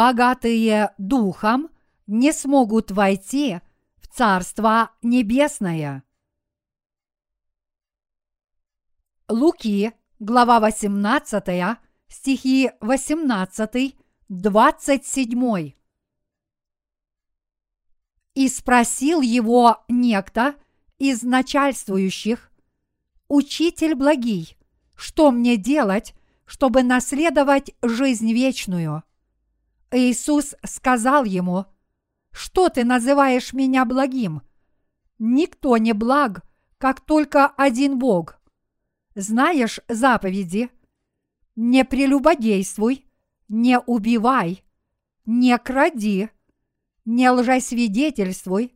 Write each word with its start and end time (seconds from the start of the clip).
богатые 0.00 0.94
духом 0.96 1.68
не 2.06 2.32
смогут 2.32 2.90
войти 2.90 3.60
в 3.98 4.08
Царство 4.08 4.92
Небесное. 5.02 6.04
Луки, 9.28 9.92
глава 10.18 10.58
18, 10.58 11.76
стихи 12.08 12.70
18, 12.80 13.94
27. 14.30 15.72
И 18.32 18.48
спросил 18.48 19.20
его 19.20 19.84
некто 19.90 20.54
из 20.96 21.22
начальствующих, 21.22 22.50
«Учитель 23.28 23.94
благий, 23.94 24.56
что 24.96 25.30
мне 25.30 25.58
делать, 25.58 26.14
чтобы 26.46 26.84
наследовать 26.84 27.74
жизнь 27.82 28.32
вечную?» 28.32 29.04
Иисус 29.90 30.54
сказал 30.64 31.24
ему, 31.24 31.66
«Что 32.30 32.68
ты 32.68 32.84
называешь 32.84 33.52
меня 33.52 33.84
благим? 33.84 34.42
Никто 35.18 35.76
не 35.76 35.92
благ, 35.92 36.42
как 36.78 37.00
только 37.00 37.46
один 37.46 37.98
Бог. 37.98 38.40
Знаешь 39.14 39.80
заповеди? 39.88 40.70
Не 41.56 41.84
прелюбодействуй, 41.84 43.04
не 43.48 43.78
убивай, 43.78 44.62
не 45.26 45.58
кради, 45.58 46.30
не 47.04 47.28
лжесвидетельствуй, 47.30 48.72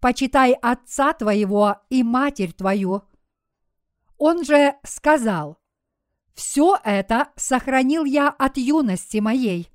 почитай 0.00 0.54
отца 0.54 1.12
твоего 1.12 1.76
и 1.90 2.02
матерь 2.02 2.52
твою. 2.52 3.02
Он 4.18 4.44
же 4.44 4.76
сказал, 4.82 5.58
«Все 6.34 6.78
это 6.82 7.28
сохранил 7.36 8.04
я 8.04 8.28
от 8.28 8.56
юности 8.56 9.18
моей». 9.18 9.70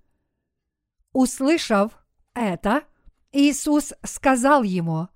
Услышав 1.13 1.91
это, 2.33 2.83
Иисус 3.31 3.93
сказал 4.03 4.63
ему, 4.63 5.09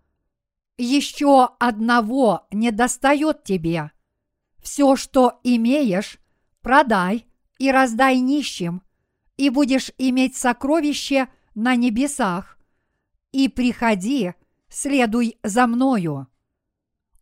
«Еще 0.78 1.50
одного 1.60 2.48
не 2.52 2.72
достает 2.72 3.44
тебе. 3.44 3.92
Все, 4.58 4.96
что 4.96 5.40
имеешь, 5.44 6.20
продай 6.62 7.26
и 7.60 7.72
раздай 7.72 8.20
нищим, 8.20 8.82
и 9.38 9.50
будешь 9.50 9.92
иметь 9.98 10.36
сокровище 10.36 11.30
на 11.54 11.76
небесах, 11.76 12.58
и 13.32 13.48
приходи, 13.48 14.34
следуй 14.70 15.38
за 15.44 15.68
мною». 15.68 16.28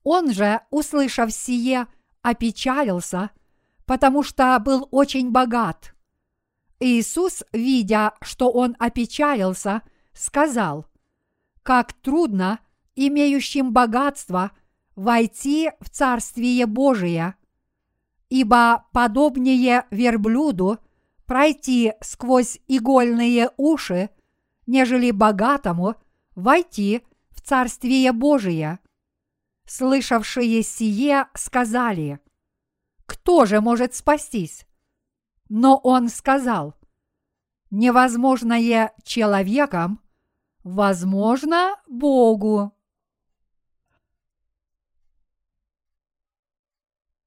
Он 0.03 0.33
же, 0.33 0.61
услышав 0.69 1.31
сие, 1.31 1.87
опечалился, 2.21 3.29
потому 3.85 4.23
что 4.23 4.59
был 4.59 4.87
очень 4.91 5.31
богат. 5.31 5.92
Иисус, 6.83 7.43
видя, 7.53 8.13
что 8.21 8.51
он 8.51 8.75
опечалился, 8.77 9.83
сказал, 10.11 10.85
«Как 11.63 11.93
трудно 11.93 12.59
имеющим 12.95 13.71
богатство 13.71 14.51
войти 14.97 15.71
в 15.79 15.89
Царствие 15.89 16.65
Божие, 16.65 17.35
ибо 18.29 18.85
подобнее 18.91 19.85
верблюду 19.91 20.77
пройти 21.25 21.93
сквозь 22.01 22.59
игольные 22.67 23.51
уши, 23.55 24.09
нежели 24.67 25.11
богатому 25.11 25.95
войти 26.35 27.01
в 27.29 27.41
Царствие 27.41 28.11
Божие». 28.11 28.79
Слышавшие 29.65 30.61
сие 30.63 31.27
сказали, 31.33 32.19
«Кто 33.05 33.45
же 33.45 33.61
может 33.61 33.95
спастись?» 33.95 34.65
Но 35.49 35.77
он 35.77 36.09
сказал, 36.09 36.75
невозможное 37.69 38.93
человеком, 39.03 39.99
возможно 40.63 41.75
Богу. 41.87 42.73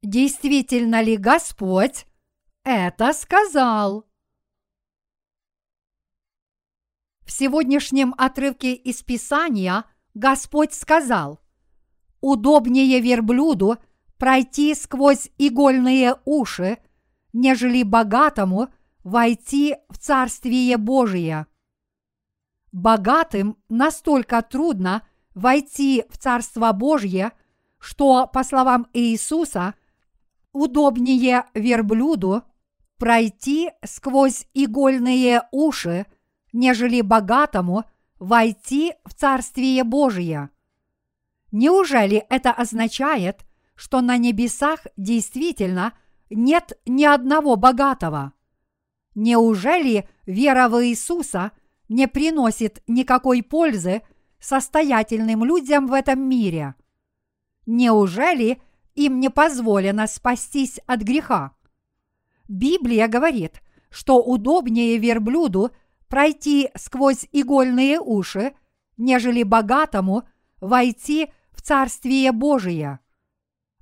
Действительно 0.02 1.02
ли 1.02 1.16
Господь 1.16 2.06
это 2.62 3.12
сказал? 3.12 4.06
В 7.24 7.32
сегодняшнем 7.32 8.14
отрывке 8.16 8.72
из 8.74 9.02
Писания 9.02 9.84
Господь 10.14 10.72
сказал, 10.72 11.40
удобнее 12.20 13.00
верблюду 13.00 13.78
пройти 14.16 14.74
сквозь 14.76 15.28
игольные 15.38 16.20
уши, 16.24 16.78
нежели 17.36 17.82
богатому 17.82 18.68
войти 19.04 19.76
в 19.90 19.98
Царствие 19.98 20.78
Божие. 20.78 21.46
Богатым 22.72 23.58
настолько 23.68 24.40
трудно 24.40 25.06
войти 25.34 26.04
в 26.08 26.16
Царство 26.16 26.72
Божье, 26.72 27.32
что, 27.78 28.26
по 28.26 28.42
словам 28.42 28.86
Иисуса, 28.94 29.74
удобнее 30.52 31.44
верблюду 31.52 32.42
пройти 32.96 33.70
сквозь 33.84 34.46
игольные 34.54 35.42
уши, 35.52 36.06
нежели 36.54 37.02
богатому 37.02 37.84
войти 38.18 38.94
в 39.04 39.12
Царствие 39.12 39.84
Божие. 39.84 40.48
Неужели 41.52 42.24
это 42.30 42.50
означает, 42.50 43.44
что 43.74 44.00
на 44.00 44.16
небесах 44.16 44.86
действительно– 44.96 45.92
нет 46.30 46.78
ни 46.86 47.04
одного 47.04 47.56
богатого. 47.56 48.32
Неужели 49.14 50.08
вера 50.26 50.68
в 50.68 50.84
Иисуса 50.84 51.52
не 51.88 52.06
приносит 52.08 52.82
никакой 52.86 53.42
пользы 53.42 54.02
состоятельным 54.38 55.44
людям 55.44 55.86
в 55.86 55.92
этом 55.92 56.20
мире? 56.28 56.74
Неужели 57.64 58.60
им 58.94 59.20
не 59.20 59.30
позволено 59.30 60.06
спастись 60.06 60.78
от 60.86 61.00
греха? 61.00 61.52
Библия 62.48 63.08
говорит, 63.08 63.62
что 63.90 64.22
удобнее 64.22 64.98
верблюду 64.98 65.70
пройти 66.08 66.70
сквозь 66.76 67.26
игольные 67.32 68.00
уши, 68.00 68.54
нежели 68.96 69.42
богатому 69.42 70.24
войти 70.60 71.32
в 71.50 71.62
Царствие 71.62 72.32
Божие. 72.32 73.00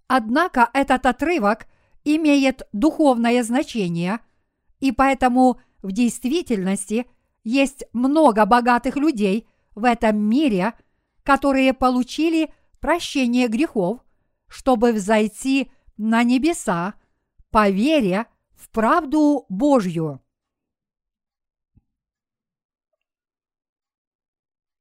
Однако 0.06 0.70
этот 0.72 1.06
отрывок 1.06 1.66
имеет 2.04 2.68
духовное 2.72 3.42
значение, 3.42 4.20
и 4.80 4.92
поэтому 4.92 5.60
в 5.82 5.92
действительности 5.92 7.06
есть 7.42 7.84
много 7.92 8.44
богатых 8.46 8.96
людей 8.96 9.46
в 9.74 9.84
этом 9.84 10.16
мире, 10.16 10.74
которые 11.22 11.72
получили 11.72 12.52
прощение 12.80 13.48
грехов, 13.48 14.00
чтобы 14.46 14.92
взойти 14.92 15.70
на 15.96 16.22
небеса 16.22 16.94
по 17.50 17.70
вере 17.70 18.26
в 18.54 18.68
правду 18.70 19.46
Божью. 19.48 20.20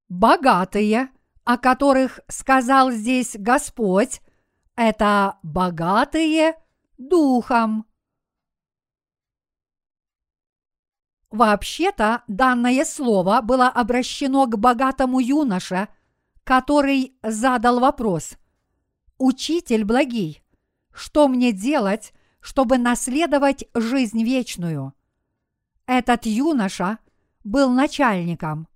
Богатые, 0.09 1.09
о 1.43 1.57
которых 1.57 2.19
сказал 2.27 2.91
здесь 2.91 3.35
Господь, 3.37 4.21
это 4.75 5.39
богатые 5.43 6.55
духом. 7.07 7.85
Вообще-то 11.29 12.23
данное 12.27 12.85
слово 12.85 13.41
было 13.41 13.67
обращено 13.67 14.45
к 14.45 14.57
богатому 14.57 15.19
юноше, 15.19 15.87
который 16.43 17.17
задал 17.23 17.79
вопрос. 17.79 18.37
«Учитель 19.17 19.83
благий, 19.83 20.43
что 20.93 21.27
мне 21.27 21.51
делать, 21.51 22.13
чтобы 22.39 22.77
наследовать 22.77 23.65
жизнь 23.73 24.23
вечную?» 24.23 24.93
Этот 25.85 26.25
юноша 26.25 26.99
был 27.43 27.71
начальником. 27.71 28.67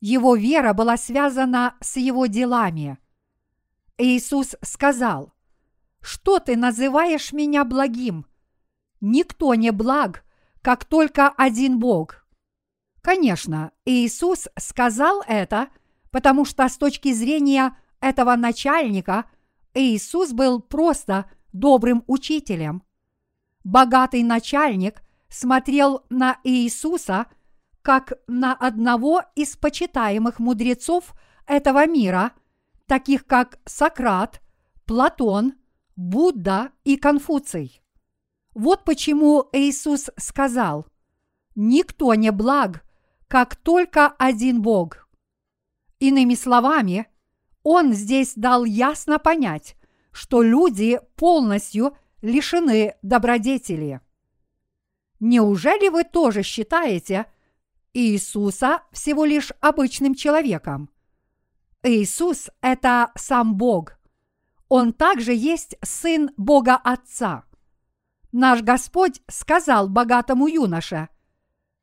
Его 0.00 0.36
вера 0.36 0.74
была 0.74 0.96
связана 0.96 1.76
с 1.80 1.96
его 1.96 2.26
делами. 2.26 2.98
Иисус 3.98 4.54
сказал, 4.62 5.32
что 6.02 6.38
ты 6.38 6.56
называешь 6.56 7.32
меня 7.32 7.64
благим? 7.64 8.26
Никто 9.00 9.54
не 9.54 9.70
благ, 9.70 10.24
как 10.60 10.84
только 10.84 11.28
один 11.28 11.78
Бог. 11.78 12.26
Конечно, 13.00 13.72
Иисус 13.84 14.48
сказал 14.58 15.22
это, 15.26 15.68
потому 16.10 16.44
что 16.44 16.68
с 16.68 16.76
точки 16.76 17.12
зрения 17.12 17.76
этого 18.00 18.36
начальника 18.36 19.24
Иисус 19.74 20.32
был 20.32 20.60
просто 20.60 21.30
добрым 21.52 22.04
учителем. 22.06 22.82
Богатый 23.64 24.22
начальник 24.22 25.02
смотрел 25.28 26.04
на 26.10 26.38
Иисуса 26.44 27.26
как 27.80 28.12
на 28.26 28.54
одного 28.54 29.22
из 29.34 29.56
почитаемых 29.56 30.38
мудрецов 30.38 31.14
этого 31.46 31.86
мира, 31.86 32.32
таких 32.86 33.26
как 33.26 33.58
Сократ, 33.64 34.40
Платон 34.84 35.54
Будда 35.96 36.72
и 36.84 36.96
Конфуций. 36.96 37.82
Вот 38.54 38.84
почему 38.84 39.48
Иисус 39.52 40.10
сказал, 40.16 40.86
«Никто 41.54 42.14
не 42.14 42.30
благ, 42.30 42.84
как 43.32 43.56
только 43.56 44.08
один 44.08 44.60
Бог. 44.60 45.08
Иными 45.98 46.34
словами, 46.34 47.06
он 47.62 47.94
здесь 47.94 48.34
дал 48.36 48.66
ясно 48.66 49.18
понять, 49.18 49.76
что 50.10 50.42
люди 50.42 51.00
полностью 51.16 51.96
лишены 52.20 52.94
добродетели. 53.00 54.02
Неужели 55.18 55.88
вы 55.88 56.04
тоже 56.04 56.42
считаете 56.42 57.24
Иисуса 57.94 58.82
всего 58.92 59.24
лишь 59.24 59.50
обычным 59.60 60.14
человеком? 60.14 60.90
Иисус– 61.82 62.50
это 62.60 63.12
сам 63.14 63.56
Бог. 63.56 63.94
Он 64.74 64.94
также 64.94 65.34
есть 65.34 65.76
Сын 65.82 66.30
Бога 66.38 66.76
Отца. 66.76 67.44
Наш 68.32 68.62
Господь 68.62 69.20
сказал 69.28 69.86
богатому 69.86 70.46
юноше, 70.46 71.10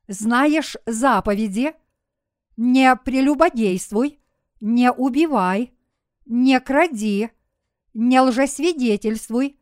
«Знаешь 0.07 0.75
заповеди? 0.87 1.75
Не 2.57 2.95
прелюбодействуй, 2.95 4.19
не 4.59 4.91
убивай, 4.91 5.77
не 6.25 6.59
кради, 6.59 7.29
не 7.93 8.21
лжесвидетельствуй, 8.21 9.59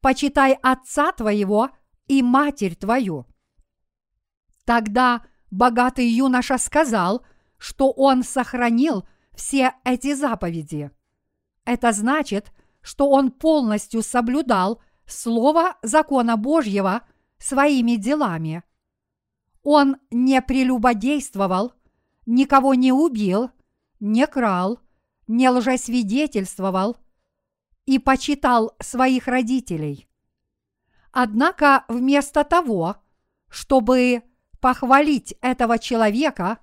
почитай 0.00 0.54
отца 0.62 1.12
твоего 1.12 1.68
и 2.06 2.22
матерь 2.22 2.74
твою». 2.74 3.26
Тогда 4.64 5.26
богатый 5.50 6.06
юноша 6.06 6.56
сказал, 6.56 7.22
что 7.58 7.90
он 7.90 8.22
сохранил 8.22 9.06
все 9.34 9.74
эти 9.84 10.14
заповеди. 10.14 10.90
Это 11.66 11.92
значит, 11.92 12.50
что 12.82 13.08
он 13.08 13.30
полностью 13.30 14.02
соблюдал 14.02 14.82
слово 15.06 15.76
закона 15.82 16.36
Божьего 16.36 17.02
своими 17.38 17.96
делами. 17.96 18.62
Он 19.62 19.96
не 20.10 20.42
прелюбодействовал, 20.42 21.72
никого 22.26 22.74
не 22.74 22.92
убил, 22.92 23.50
не 24.00 24.26
крал, 24.26 24.80
не 25.26 25.48
лжесвидетельствовал 25.48 26.96
и 27.86 27.98
почитал 27.98 28.74
своих 28.80 29.28
родителей. 29.28 30.08
Однако 31.12 31.84
вместо 31.88 32.42
того, 32.42 32.96
чтобы 33.48 34.22
похвалить 34.60 35.34
этого 35.40 35.78
человека, 35.78 36.58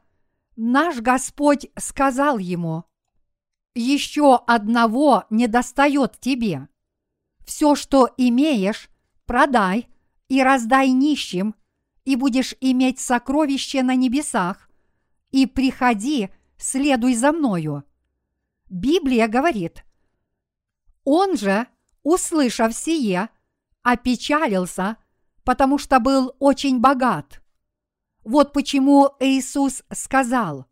наш 0.56 1.00
Господь 1.00 1.68
сказал 1.78 2.38
ему, 2.38 2.86
«Еще 3.82 4.36
одного 4.36 5.24
не 5.30 5.48
достает 5.48 6.20
тебе. 6.20 6.68
Все, 7.46 7.76
что 7.76 8.10
имеешь, 8.18 8.90
продай 9.26 9.88
и 10.28 10.44
раздай 10.44 10.90
нищим, 10.90 11.56
и 12.04 12.18
будешь 12.18 12.56
иметь 12.60 13.00
сокровище 13.00 13.82
на 13.82 13.96
небесах, 13.96 14.70
и 15.32 15.46
приходи, 15.46 16.28
следуй 16.58 17.16
за 17.16 17.32
мною». 17.32 17.86
Библия 18.70 19.30
говорит, 19.30 19.86
он 21.06 21.38
же, 21.38 21.66
услышав 22.04 22.76
сие, 22.76 23.30
опечалился, 23.82 24.98
потому 25.46 25.78
что 25.78 26.02
был 26.02 26.36
очень 26.40 26.82
богат. 26.82 27.42
Вот 28.26 28.52
почему 28.52 29.16
Иисус 29.22 29.84
сказал, 29.90 30.66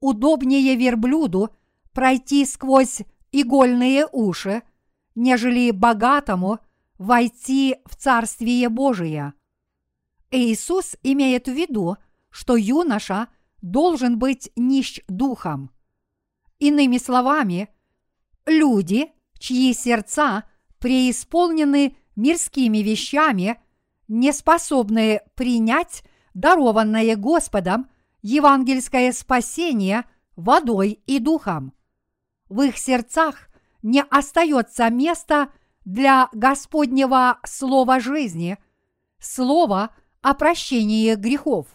удобнее 0.00 0.74
верблюду 0.74 1.54
пройти 1.92 2.44
сквозь 2.44 3.00
игольные 3.32 4.06
уши, 4.10 4.62
нежели 5.14 5.70
богатому 5.70 6.58
войти 6.98 7.76
в 7.84 7.96
Царствие 7.96 8.68
Божие. 8.68 9.34
Иисус 10.30 10.96
имеет 11.02 11.46
в 11.46 11.52
виду, 11.52 11.96
что 12.30 12.56
юноша 12.56 13.28
должен 13.62 14.18
быть 14.18 14.50
нищ 14.56 15.00
духом. 15.08 15.70
Иными 16.58 16.98
словами, 16.98 17.68
люди, 18.46 19.12
чьи 19.38 19.72
сердца 19.72 20.44
преисполнены 20.78 21.96
мирскими 22.16 22.78
вещами, 22.78 23.60
не 24.08 24.32
способны 24.32 25.20
принять 25.34 26.02
дарованное 26.34 27.16
Господом 27.16 27.88
евангельское 28.22 29.12
спасение 29.12 30.04
водой 30.36 31.00
и 31.06 31.18
духом. 31.18 31.72
В 32.50 32.62
их 32.62 32.76
сердцах 32.76 33.48
не 33.82 34.02
остается 34.02 34.90
места 34.90 35.52
для 35.84 36.28
Господнего 36.32 37.38
слова 37.44 38.00
жизни, 38.00 38.58
слова 39.20 39.90
о 40.20 40.34
прощении 40.34 41.14
грехов. 41.14 41.68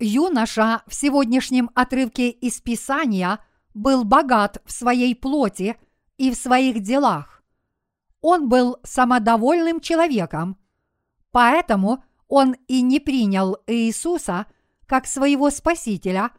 Юноша 0.00 0.82
в 0.88 0.94
сегодняшнем 0.94 1.70
отрывке 1.74 2.30
из 2.30 2.60
Писания 2.60 3.38
был 3.72 4.02
богат 4.02 4.60
в 4.66 4.72
своей 4.72 5.14
плоти 5.14 5.76
и 6.18 6.32
в 6.32 6.34
своих 6.34 6.80
делах. 6.80 7.44
Он 8.20 8.48
был 8.48 8.78
самодовольным 8.82 9.80
человеком, 9.80 10.58
поэтому 11.30 12.02
он 12.26 12.56
и 12.66 12.82
не 12.82 12.98
принял 12.98 13.56
Иисуса 13.68 14.46
как 14.86 15.06
своего 15.06 15.48
Спасителя 15.50 16.32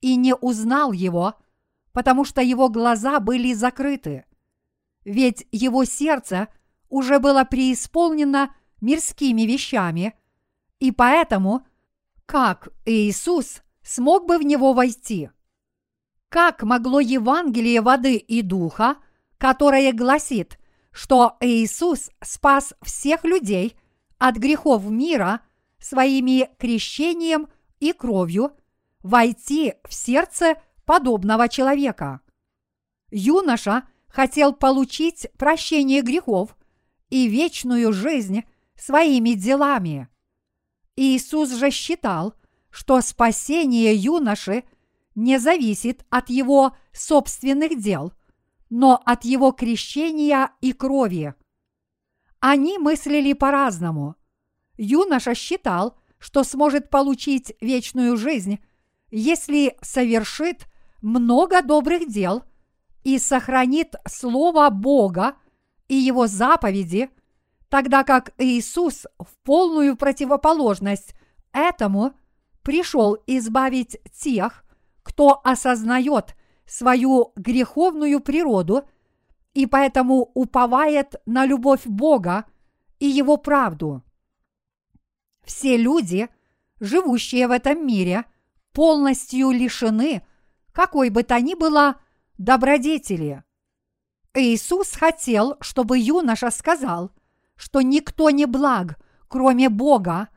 и 0.00 0.16
не 0.16 0.34
узнал 0.34 0.90
Его, 0.90 1.36
потому 1.92 2.24
что 2.24 2.40
его 2.40 2.68
глаза 2.68 3.20
были 3.20 3.52
закрыты. 3.52 4.24
Ведь 5.04 5.46
его 5.52 5.84
сердце 5.84 6.48
уже 6.88 7.18
было 7.18 7.44
преисполнено 7.44 8.54
мирскими 8.80 9.42
вещами, 9.42 10.14
и 10.78 10.90
поэтому 10.90 11.66
как 12.26 12.68
Иисус 12.84 13.62
смог 13.82 14.26
бы 14.26 14.38
в 14.38 14.42
него 14.42 14.72
войти? 14.72 15.30
Как 16.28 16.62
могло 16.62 16.98
Евангелие 17.00 17.80
воды 17.80 18.16
и 18.16 18.42
духа, 18.42 18.96
которое 19.38 19.92
гласит, 19.92 20.58
что 20.92 21.36
Иисус 21.40 22.10
спас 22.22 22.74
всех 22.82 23.24
людей 23.24 23.76
от 24.18 24.36
грехов 24.36 24.84
мира 24.84 25.40
своими 25.78 26.48
крещением 26.58 27.48
и 27.80 27.92
кровью, 27.92 28.56
войти 29.02 29.74
в 29.84 29.92
сердце 29.92 30.54
подобного 30.84 31.48
человека. 31.48 32.20
Юноша 33.10 33.88
хотел 34.08 34.52
получить 34.52 35.26
прощение 35.38 36.02
грехов 36.02 36.56
и 37.10 37.28
вечную 37.28 37.92
жизнь 37.92 38.44
своими 38.76 39.30
делами. 39.30 40.08
Иисус 40.96 41.50
же 41.50 41.70
считал, 41.70 42.34
что 42.70 43.00
спасение 43.00 43.94
юноши 43.94 44.64
не 45.14 45.38
зависит 45.38 46.04
от 46.10 46.30
его 46.30 46.76
собственных 46.92 47.80
дел, 47.80 48.12
но 48.70 49.00
от 49.04 49.24
его 49.24 49.52
крещения 49.52 50.50
и 50.60 50.72
крови. 50.72 51.34
Они 52.40 52.78
мыслили 52.78 53.34
по-разному. 53.34 54.16
Юноша 54.76 55.34
считал, 55.34 55.98
что 56.18 56.44
сможет 56.44 56.88
получить 56.88 57.54
вечную 57.60 58.16
жизнь, 58.16 58.58
если 59.10 59.76
совершит 59.82 60.66
много 61.02 61.62
добрых 61.62 62.08
дел 62.08 62.44
и 63.04 63.18
сохранит 63.18 63.94
Слово 64.08 64.70
Бога 64.70 65.34
и 65.88 65.94
Его 65.94 66.26
заповеди, 66.26 67.10
тогда 67.68 68.04
как 68.04 68.32
Иисус 68.38 69.06
в 69.18 69.36
полную 69.42 69.96
противоположность 69.96 71.14
этому 71.52 72.14
пришел 72.62 73.18
избавить 73.26 73.98
тех, 74.12 74.64
кто 75.02 75.40
осознает 75.44 76.36
свою 76.64 77.32
греховную 77.36 78.20
природу 78.20 78.84
и 79.52 79.66
поэтому 79.66 80.30
уповает 80.34 81.16
на 81.26 81.44
любовь 81.44 81.84
Бога 81.84 82.46
и 83.00 83.06
Его 83.06 83.36
правду. 83.36 84.02
Все 85.44 85.76
люди, 85.76 86.28
живущие 86.80 87.48
в 87.48 87.50
этом 87.50 87.84
мире, 87.84 88.24
полностью 88.72 89.50
лишены 89.50 90.22
какой 90.72 91.10
бы 91.10 91.22
то 91.22 91.40
ни 91.40 91.54
было 91.54 92.00
добродетели. 92.38 93.44
Иисус 94.34 94.92
хотел, 94.92 95.56
чтобы 95.60 95.98
юноша 95.98 96.50
сказал, 96.50 97.12
что 97.56 97.82
никто 97.82 98.30
не 98.30 98.46
благ, 98.46 98.98
кроме 99.28 99.68
Бога, 99.68 100.28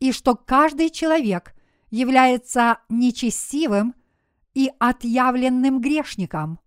и 0.00 0.12
что 0.12 0.34
каждый 0.34 0.90
человек 0.90 1.54
является 1.90 2.78
нечестивым 2.88 3.94
и 4.54 4.70
отъявленным 4.78 5.80
грешником. 5.80 6.60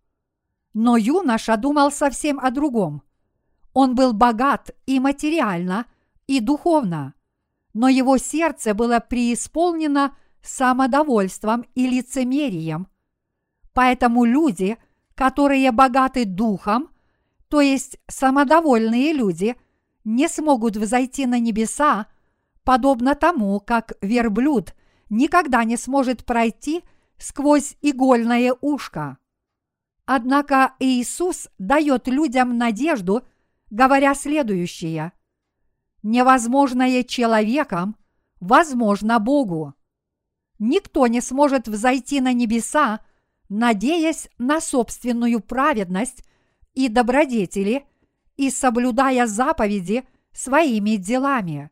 Но 0.74 0.98
юноша 0.98 1.58
думал 1.58 1.92
совсем 1.92 2.40
о 2.40 2.52
другом. 2.52 3.04
Он 3.74 3.96
был 3.96 4.14
богат 4.14 4.72
и 4.86 5.00
материально, 5.00 5.86
и 6.28 6.40
духовно, 6.40 7.14
но 7.74 7.88
его 7.88 8.18
сердце 8.18 8.74
было 8.74 9.00
преисполнено 9.00 10.16
самодовольством 10.42 11.66
и 11.76 11.88
лицемерием. 11.88 12.88
Поэтому 13.74 14.26
люди, 14.26 14.78
которые 15.16 15.72
богаты 15.72 16.26
духом, 16.26 16.90
то 17.48 17.62
есть 17.62 18.00
самодовольные 18.08 19.14
люди, 19.14 19.56
не 20.04 20.28
смогут 20.28 20.78
взойти 20.78 21.26
на 21.26 21.40
небеса, 21.40 22.08
подобно 22.64 23.16
тому, 23.16 23.60
как 23.60 23.94
верблюд 24.02 24.74
никогда 25.10 25.64
не 25.64 25.78
сможет 25.78 26.26
пройти 26.26 26.84
сквозь 27.18 27.76
игольное 27.82 28.56
ушко. 28.62 29.18
Однако 30.06 30.74
Иисус 30.80 31.50
дает 31.60 32.08
людям 32.08 32.58
надежду, 32.58 33.24
говоря 33.70 34.16
следующее. 34.16 35.12
Невозможное 36.02 37.04
человеком 37.04 37.96
возможно 38.40 39.20
Богу. 39.20 39.74
Никто 40.58 41.08
не 41.08 41.22
сможет 41.22 41.68
взойти 41.68 42.22
на 42.22 42.34
небеса, 42.34 43.02
надеясь 43.50 44.30
на 44.38 44.62
собственную 44.62 45.42
праведность 45.42 46.24
и 46.74 46.88
добродетели 46.88 47.86
и 48.38 48.50
соблюдая 48.50 49.26
заповеди 49.28 50.08
своими 50.32 50.96
делами. 50.96 51.72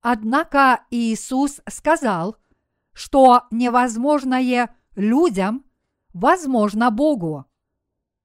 Однако 0.00 0.84
Иисус 0.90 1.60
сказал, 1.68 2.36
что 2.92 3.44
невозможное 3.50 4.74
людям 4.94 5.64
возможно 6.12 6.90
Богу. 6.90 7.46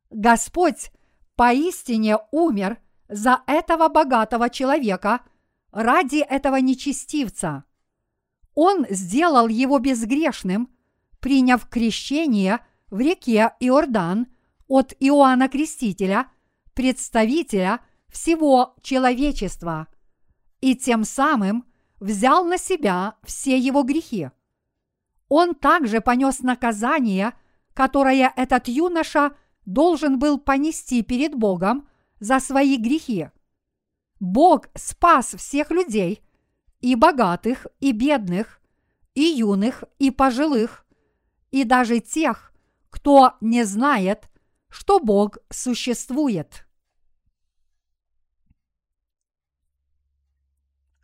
Господь 0.10 0.92
поистине 1.36 2.18
умер 2.32 2.78
за 3.08 3.42
этого 3.48 3.88
богатого 3.88 4.50
человека 4.50 5.22
ради 5.72 6.18
этого 6.18 6.58
нечестивца. 6.58 7.64
Он 8.54 8.86
сделал 8.90 9.48
его 9.48 9.80
безгрешным, 9.80 10.70
приняв 11.20 11.68
крещение 11.68 12.60
в 12.90 13.00
реке 13.00 13.52
Иордан 13.60 14.28
от 14.68 14.94
Иоанна 15.00 15.50
Крестителя, 15.50 16.30
представителя 16.74 17.80
всего 18.10 18.76
человечества, 18.82 19.88
и 20.62 20.76
тем 20.76 21.04
самым 21.04 21.66
взял 22.00 22.46
на 22.46 22.58
себя 22.58 23.16
все 23.24 23.58
его 23.58 23.84
грехи. 23.84 24.30
Он 25.30 25.56
также 25.56 26.02
понес 26.02 26.40
наказание, 26.40 27.34
которое 27.74 28.32
этот 28.36 28.68
юноша 28.68 29.36
должен 29.66 30.20
был 30.20 30.40
понести 30.40 31.02
перед 31.02 31.36
Богом 31.36 31.88
за 32.20 32.40
свои 32.40 32.78
грехи. 32.78 33.30
Бог 34.20 34.70
спас 34.74 35.36
всех 35.36 35.70
людей, 35.70 36.24
и 36.80 36.96
богатых, 36.96 37.68
и 37.80 37.92
бедных, 37.92 38.62
и 39.14 39.22
юных, 39.22 39.84
и 40.00 40.12
пожилых, 40.12 40.87
и 41.52 41.64
даже 41.64 42.00
тех, 42.00 42.54
кто 42.90 43.36
не 43.42 43.64
знает, 43.64 44.30
что 44.70 45.00
Бог 45.00 45.38
существует. 45.50 46.68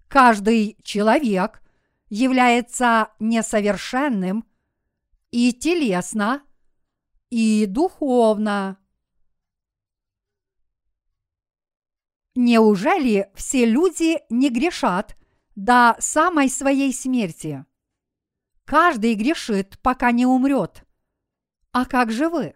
Каждый 0.07 0.77
человек 0.83 1.61
является 2.09 3.09
несовершенным 3.19 4.45
и 5.31 5.51
телесно, 5.53 6.43
и 7.31 7.65
духовно. 7.65 8.77
Неужели 12.35 13.31
все 13.33 13.65
люди 13.65 14.19
не 14.29 14.49
грешат 14.51 15.17
до 15.55 15.95
самой 15.99 16.49
своей 16.49 16.93
смерти? 16.93 17.65
Каждый 18.65 19.15
грешит, 19.15 19.77
пока 19.81 20.11
не 20.11 20.25
умрет. 20.25 20.85
А 21.71 21.85
как 21.85 22.11
же 22.11 22.29
вы? 22.29 22.55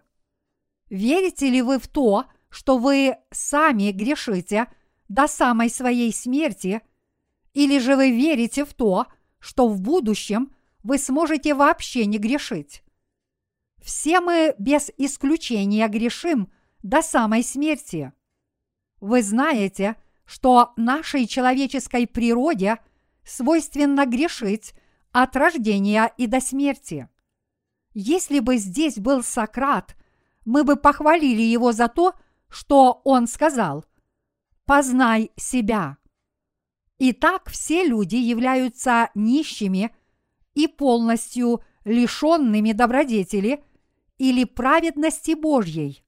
Верите 0.88 1.50
ли 1.50 1.60
вы 1.60 1.78
в 1.78 1.88
то, 1.88 2.26
что 2.48 2.78
вы 2.78 3.16
сами 3.30 3.90
грешите 3.90 4.66
до 5.08 5.26
самой 5.26 5.70
своей 5.70 6.12
смерти, 6.12 6.82
или 7.52 7.78
же 7.78 7.96
вы 7.96 8.10
верите 8.10 8.64
в 8.64 8.72
то, 8.74 9.06
что 9.38 9.68
в 9.68 9.80
будущем 9.80 10.54
вы 10.82 10.98
сможете 10.98 11.54
вообще 11.54 12.06
не 12.06 12.18
грешить? 12.18 12.82
Все 13.82 14.20
мы 14.20 14.54
без 14.58 14.90
исключения 14.96 15.86
грешим 15.88 16.50
до 16.82 17.02
самой 17.02 17.42
смерти. 17.42 18.12
Вы 19.00 19.22
знаете, 19.22 19.96
что 20.24 20.72
нашей 20.76 21.26
человеческой 21.26 22.06
природе 22.06 22.78
свойственно 23.24 24.06
грешить 24.06 24.74
от 25.12 25.36
рождения 25.36 26.12
и 26.16 26.26
до 26.26 26.40
смерти. 26.40 27.08
Если 27.94 28.40
бы 28.40 28.56
здесь 28.58 28.98
был 28.98 29.22
Сократ, 29.22 29.96
мы 30.44 30.64
бы 30.64 30.76
похвалили 30.76 31.42
его 31.42 31.72
за 31.72 31.88
то, 31.88 32.14
что 32.48 33.00
он 33.04 33.26
сказал 33.26 33.84
«познай 34.64 35.30
себя». 35.36 35.98
Итак, 36.98 37.48
все 37.48 37.84
люди 37.84 38.16
являются 38.16 39.10
нищими 39.14 39.94
и 40.54 40.66
полностью 40.66 41.62
лишенными 41.84 42.72
добродетели 42.72 43.62
или 44.18 44.44
праведности 44.44 45.34
Божьей. 45.34 46.04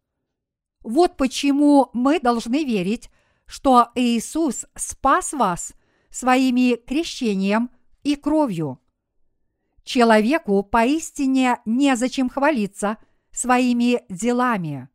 Вот 0.82 1.16
почему 1.16 1.90
мы 1.92 2.18
должны 2.18 2.64
верить, 2.64 3.10
что 3.46 3.88
Иисус 3.94 4.66
спас 4.74 5.32
вас 5.32 5.74
своими 6.10 6.76
крещением 6.76 7.70
и 8.02 8.16
кровью. 8.16 8.80
Человеку 9.84 10.62
поистине 10.62 11.60
незачем 11.64 12.28
хвалиться 12.28 12.98
своими 13.32 14.02
делами. 14.08 14.88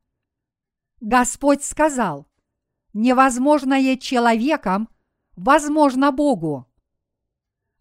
Господь 1.01 1.63
сказал, 1.63 2.27
невозможное 2.93 3.97
человеком 3.97 4.89
возможно 5.35 6.11
Богу. 6.11 6.67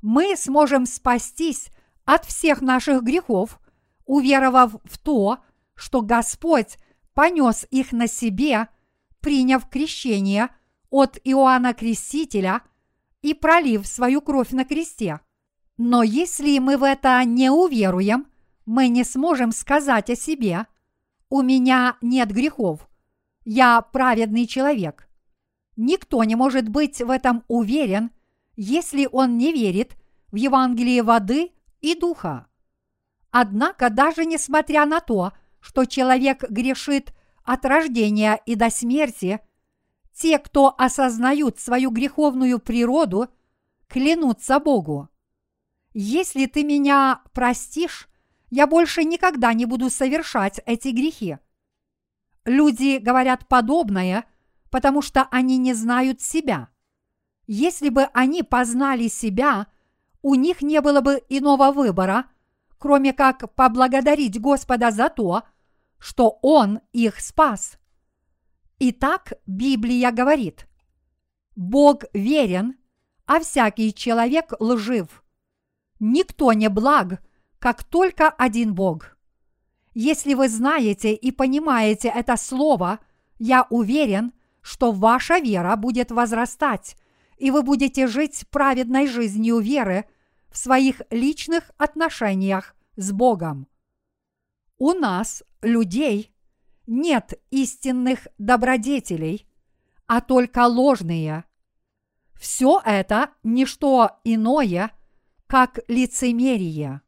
Мы 0.02 0.36
сможем 0.36 0.86
спастись 0.86 1.70
от 2.04 2.24
всех 2.24 2.60
наших 2.60 3.02
грехов, 3.02 3.60
уверовав 4.04 4.72
в 4.84 4.98
то, 4.98 5.38
что 5.74 6.02
Господь 6.02 6.76
понес 7.14 7.66
их 7.70 7.92
на 7.92 8.06
себе, 8.06 8.68
приняв 9.20 9.68
крещение 9.68 10.50
от 10.90 11.18
Иоанна 11.24 11.72
Крестителя 11.72 12.62
и 13.22 13.32
пролив 13.32 13.86
свою 13.86 14.20
кровь 14.20 14.50
на 14.50 14.64
кресте. 14.64 15.20
Но 15.76 16.02
если 16.02 16.58
мы 16.58 16.76
в 16.76 16.84
это 16.84 17.22
не 17.24 17.50
уверуем, 17.50 18.26
мы 18.64 18.88
не 18.88 19.04
сможем 19.04 19.50
сказать 19.52 20.08
о 20.08 20.16
себе 20.16 20.66
«У 21.28 21.42
меня 21.42 21.96
нет 22.00 22.30
грехов, 22.30 22.88
я 23.44 23.80
праведный 23.80 24.46
человек». 24.46 25.08
Никто 25.76 26.22
не 26.22 26.36
может 26.36 26.68
быть 26.68 27.02
в 27.02 27.10
этом 27.10 27.42
уверен, 27.48 28.12
если 28.54 29.08
он 29.10 29.36
не 29.36 29.52
верит 29.52 29.96
в 30.30 30.36
Евангелие 30.36 31.02
воды 31.02 31.50
и 31.80 31.96
духа. 31.96 32.46
Однако 33.30 33.90
даже 33.90 34.24
несмотря 34.24 34.86
на 34.86 35.00
то, 35.00 35.32
что 35.58 35.84
человек 35.86 36.48
грешит 36.48 37.12
от 37.42 37.64
рождения 37.64 38.40
и 38.46 38.54
до 38.54 38.70
смерти, 38.70 39.40
те, 40.12 40.38
кто 40.38 40.72
осознают 40.78 41.58
свою 41.58 41.90
греховную 41.90 42.60
природу, 42.60 43.26
клянутся 43.88 44.60
Богу. 44.60 45.08
Если 45.94 46.46
ты 46.46 46.64
меня 46.64 47.22
простишь, 47.32 48.08
я 48.50 48.66
больше 48.66 49.04
никогда 49.04 49.52
не 49.52 49.64
буду 49.64 49.90
совершать 49.90 50.60
эти 50.66 50.88
грехи. 50.88 51.38
Люди 52.44 52.98
говорят 52.98 53.46
подобное, 53.46 54.24
потому 54.70 55.02
что 55.02 55.22
они 55.30 55.56
не 55.56 55.72
знают 55.72 56.20
себя. 56.20 56.68
Если 57.46 57.90
бы 57.90 58.04
они 58.12 58.42
познали 58.42 59.06
себя, 59.06 59.68
у 60.20 60.34
них 60.34 60.62
не 60.62 60.80
было 60.80 61.00
бы 61.00 61.22
иного 61.28 61.70
выбора, 61.70 62.26
кроме 62.78 63.12
как 63.12 63.54
поблагодарить 63.54 64.40
Господа 64.40 64.90
за 64.90 65.10
то, 65.10 65.44
что 65.98 66.40
Он 66.42 66.80
их 66.92 67.20
спас. 67.20 67.78
Итак, 68.80 69.34
Библия 69.46 70.10
говорит, 70.10 70.66
Бог 71.54 72.02
верен, 72.12 72.76
а 73.26 73.38
всякий 73.38 73.94
человек 73.94 74.52
лжив. 74.58 75.23
Никто 76.00 76.52
не 76.52 76.68
благ, 76.68 77.22
как 77.58 77.84
только 77.84 78.28
один 78.28 78.74
Бог. 78.74 79.16
Если 79.94 80.34
вы 80.34 80.48
знаете 80.48 81.14
и 81.14 81.30
понимаете 81.30 82.08
это 82.08 82.36
слово, 82.36 82.98
я 83.38 83.66
уверен, 83.70 84.32
что 84.60 84.92
ваша 84.92 85.38
вера 85.38 85.76
будет 85.76 86.10
возрастать, 86.10 86.96
и 87.38 87.50
вы 87.50 87.62
будете 87.62 88.06
жить 88.06 88.44
праведной 88.50 89.06
жизнью 89.06 89.58
веры 89.58 90.06
в 90.50 90.58
своих 90.58 91.02
личных 91.10 91.70
отношениях 91.78 92.74
с 92.96 93.12
Богом. 93.12 93.68
У 94.78 94.92
нас, 94.92 95.42
людей, 95.62 96.32
нет 96.86 97.40
истинных 97.50 98.28
добродетелей, 98.38 99.46
а 100.06 100.20
только 100.20 100.66
ложные. 100.66 101.44
Все 102.34 102.80
это 102.84 103.30
не 103.42 103.64
что 103.64 104.18
иное, 104.24 104.90
как 105.46 105.80
лицемерие 105.88 107.02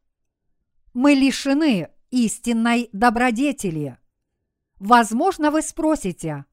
мы 0.97 1.13
лишены 1.13 1.91
истинной 2.09 2.89
добродетели. 2.91 3.99
Возможно, 4.79 5.51
вы 5.51 5.61
спросите, 5.61 6.45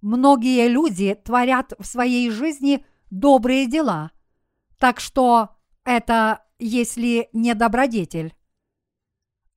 многие 0.00 0.66
люди 0.66 1.14
творят 1.14 1.74
в 1.78 1.84
своей 1.84 2.28
жизни 2.30 2.84
добрые 3.10 3.68
дела, 3.68 4.10
так 4.78 4.98
что 4.98 5.56
это 5.84 6.44
если 6.58 7.28
не 7.32 7.54
добродетель? 7.54 8.34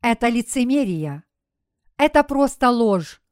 Это 0.01 0.29
лицемерие. 0.29 1.23
Это 1.97 2.23
просто 2.23 2.69
ложь. 2.69 3.23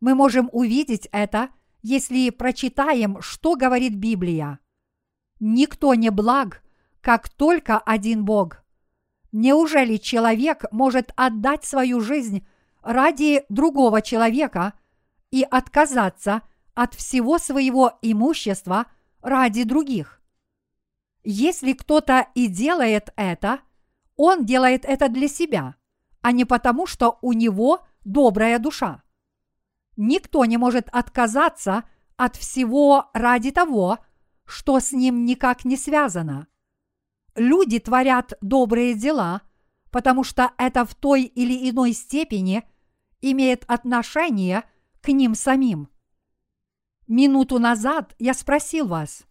Мы 0.00 0.14
можем 0.14 0.48
увидеть 0.52 1.10
это, 1.12 1.50
если 1.82 2.30
прочитаем, 2.30 3.20
что 3.20 3.54
говорит 3.54 3.96
Библия. 3.96 4.60
Никто 5.40 5.92
не 5.92 6.10
благ, 6.10 6.62
как 7.00 7.28
только 7.28 7.78
один 7.78 8.24
Бог. 8.24 8.62
Неужели 9.32 9.96
человек 9.96 10.64
может 10.72 11.12
отдать 11.16 11.64
свою 11.64 12.00
жизнь 12.00 12.46
ради 12.82 13.44
другого 13.48 14.02
человека 14.02 14.72
и 15.30 15.42
отказаться 15.42 16.42
от 16.74 16.94
всего 16.94 17.38
своего 17.38 17.98
имущества 18.02 18.86
ради 19.20 19.64
других? 19.64 20.20
Если 21.24 21.72
кто-то 21.72 22.28
и 22.34 22.46
делает 22.46 23.10
это, 23.16 23.60
он 24.16 24.46
делает 24.46 24.84
это 24.84 25.08
для 25.08 25.28
себя, 25.28 25.74
а 26.22 26.32
не 26.32 26.44
потому, 26.44 26.86
что 26.86 27.18
у 27.20 27.32
него 27.32 27.86
добрая 28.04 28.58
душа. 28.58 29.02
Никто 29.96 30.44
не 30.44 30.56
может 30.56 30.88
отказаться 30.90 31.84
от 32.16 32.36
всего 32.36 33.10
ради 33.12 33.50
того, 33.50 33.98
что 34.44 34.80
с 34.80 34.92
ним 34.92 35.24
никак 35.24 35.64
не 35.64 35.76
связано. 35.76 36.46
Люди 37.38 37.78
творят 37.78 38.32
добрые 38.40 38.94
дела, 38.94 39.42
потому 39.92 40.24
что 40.24 40.52
это 40.58 40.84
в 40.84 40.96
той 40.96 41.22
или 41.22 41.70
иной 41.70 41.92
степени 41.92 42.64
имеет 43.20 43.64
отношение 43.68 44.64
к 45.00 45.08
ним 45.08 45.36
самим. 45.36 45.88
Минуту 47.06 47.60
назад 47.60 48.14
я 48.18 48.34
спросил 48.34 48.88
вас, 48.88 49.24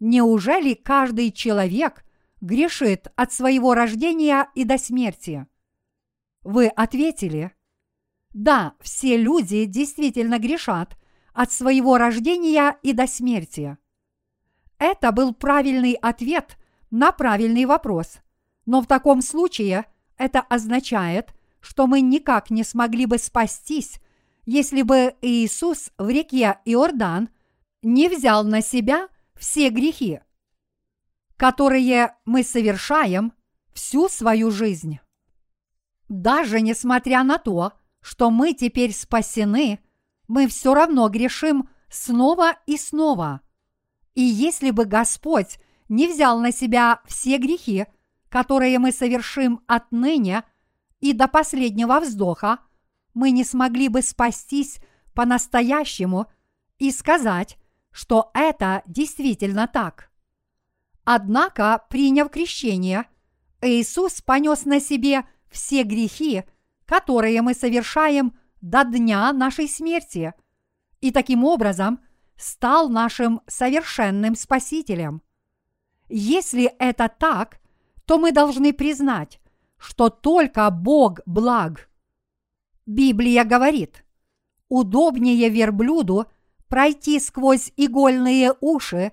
неужели 0.00 0.74
каждый 0.74 1.30
человек 1.30 2.04
грешит 2.40 3.06
от 3.14 3.32
своего 3.32 3.74
рождения 3.74 4.48
и 4.56 4.64
до 4.64 4.76
смерти? 4.76 5.46
Вы 6.42 6.66
ответили, 6.66 7.52
да, 8.32 8.74
все 8.80 9.16
люди 9.16 9.66
действительно 9.66 10.40
грешат 10.40 10.98
от 11.32 11.52
своего 11.52 11.96
рождения 11.96 12.76
и 12.82 12.92
до 12.92 13.06
смерти. 13.06 13.78
Это 14.78 15.12
был 15.12 15.32
правильный 15.32 15.92
ответ 15.92 16.56
на 16.90 17.12
правильный 17.12 17.64
вопрос. 17.64 18.18
Но 18.66 18.80
в 18.80 18.86
таком 18.86 19.22
случае 19.22 19.86
это 20.16 20.40
означает, 20.40 21.34
что 21.60 21.86
мы 21.86 22.00
никак 22.00 22.50
не 22.50 22.64
смогли 22.64 23.06
бы 23.06 23.18
спастись, 23.18 24.00
если 24.44 24.82
бы 24.82 25.14
Иисус 25.20 25.90
в 25.98 26.08
реке 26.08 26.58
Иордан 26.64 27.28
не 27.82 28.08
взял 28.08 28.44
на 28.44 28.62
себя 28.62 29.08
все 29.34 29.70
грехи, 29.70 30.20
которые 31.36 32.16
мы 32.24 32.42
совершаем 32.42 33.32
всю 33.72 34.08
свою 34.08 34.50
жизнь. 34.50 34.98
Даже 36.08 36.60
несмотря 36.60 37.22
на 37.22 37.38
то, 37.38 37.72
что 38.00 38.30
мы 38.30 38.54
теперь 38.54 38.92
спасены, 38.92 39.80
мы 40.28 40.48
все 40.48 40.74
равно 40.74 41.08
грешим 41.08 41.68
снова 41.88 42.56
и 42.66 42.76
снова– 42.76 43.40
и 44.14 44.22
если 44.22 44.70
бы 44.70 44.84
Господь 44.84 45.58
не 45.90 46.08
взял 46.08 46.40
на 46.40 46.52
себя 46.52 47.02
все 47.04 47.36
грехи, 47.36 47.84
которые 48.30 48.78
мы 48.78 48.92
совершим 48.92 49.60
отныне 49.66 50.44
и 51.00 51.12
до 51.12 51.28
последнего 51.28 52.00
вздоха, 52.00 52.60
мы 53.12 53.30
не 53.30 53.44
смогли 53.44 53.88
бы 53.88 54.00
спастись 54.00 54.78
по-настоящему 55.12 56.26
и 56.78 56.90
сказать, 56.90 57.58
что 57.90 58.30
это 58.32 58.82
действительно 58.86 59.66
так. 59.66 60.10
Однако, 61.04 61.84
приняв 61.90 62.30
крещение, 62.30 63.04
Иисус 63.60 64.22
понес 64.22 64.64
на 64.64 64.80
себе 64.80 65.24
все 65.50 65.82
грехи, 65.82 66.44
которые 66.86 67.42
мы 67.42 67.52
совершаем 67.52 68.38
до 68.62 68.84
дня 68.84 69.30
нашей 69.34 69.68
смерти, 69.68 70.32
и 71.02 71.10
таким 71.10 71.44
образом– 71.44 72.00
стал 72.40 72.88
нашим 72.88 73.42
совершенным 73.46 74.34
Спасителем. 74.34 75.22
Если 76.10 76.64
это 76.80 77.08
так, 77.08 77.60
то 78.04 78.18
мы 78.18 78.32
должны 78.32 78.72
признать, 78.72 79.40
что 79.78 80.10
только 80.10 80.68
Бог 80.70 81.20
благ. 81.24 81.88
Библия 82.84 83.44
говорит, 83.44 84.04
удобнее 84.68 85.48
верблюду 85.48 86.26
пройти 86.66 87.20
сквозь 87.20 87.72
игольные 87.76 88.54
уши, 88.60 89.12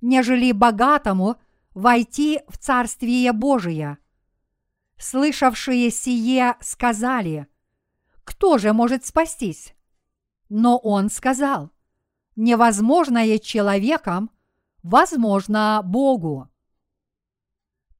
нежели 0.00 0.52
богатому 0.52 1.36
войти 1.74 2.40
в 2.46 2.58
Царствие 2.58 3.32
Божие. 3.32 3.98
Слышавшие 4.98 5.90
сие 5.90 6.54
сказали, 6.60 7.48
кто 8.22 8.58
же 8.58 8.72
может 8.72 9.04
спастись? 9.04 9.74
Но 10.48 10.78
он 10.78 11.10
сказал, 11.10 11.70
невозможное 12.36 13.38
человеком 13.40 14.30
возможно 14.86 15.82
Богу. 15.84 16.48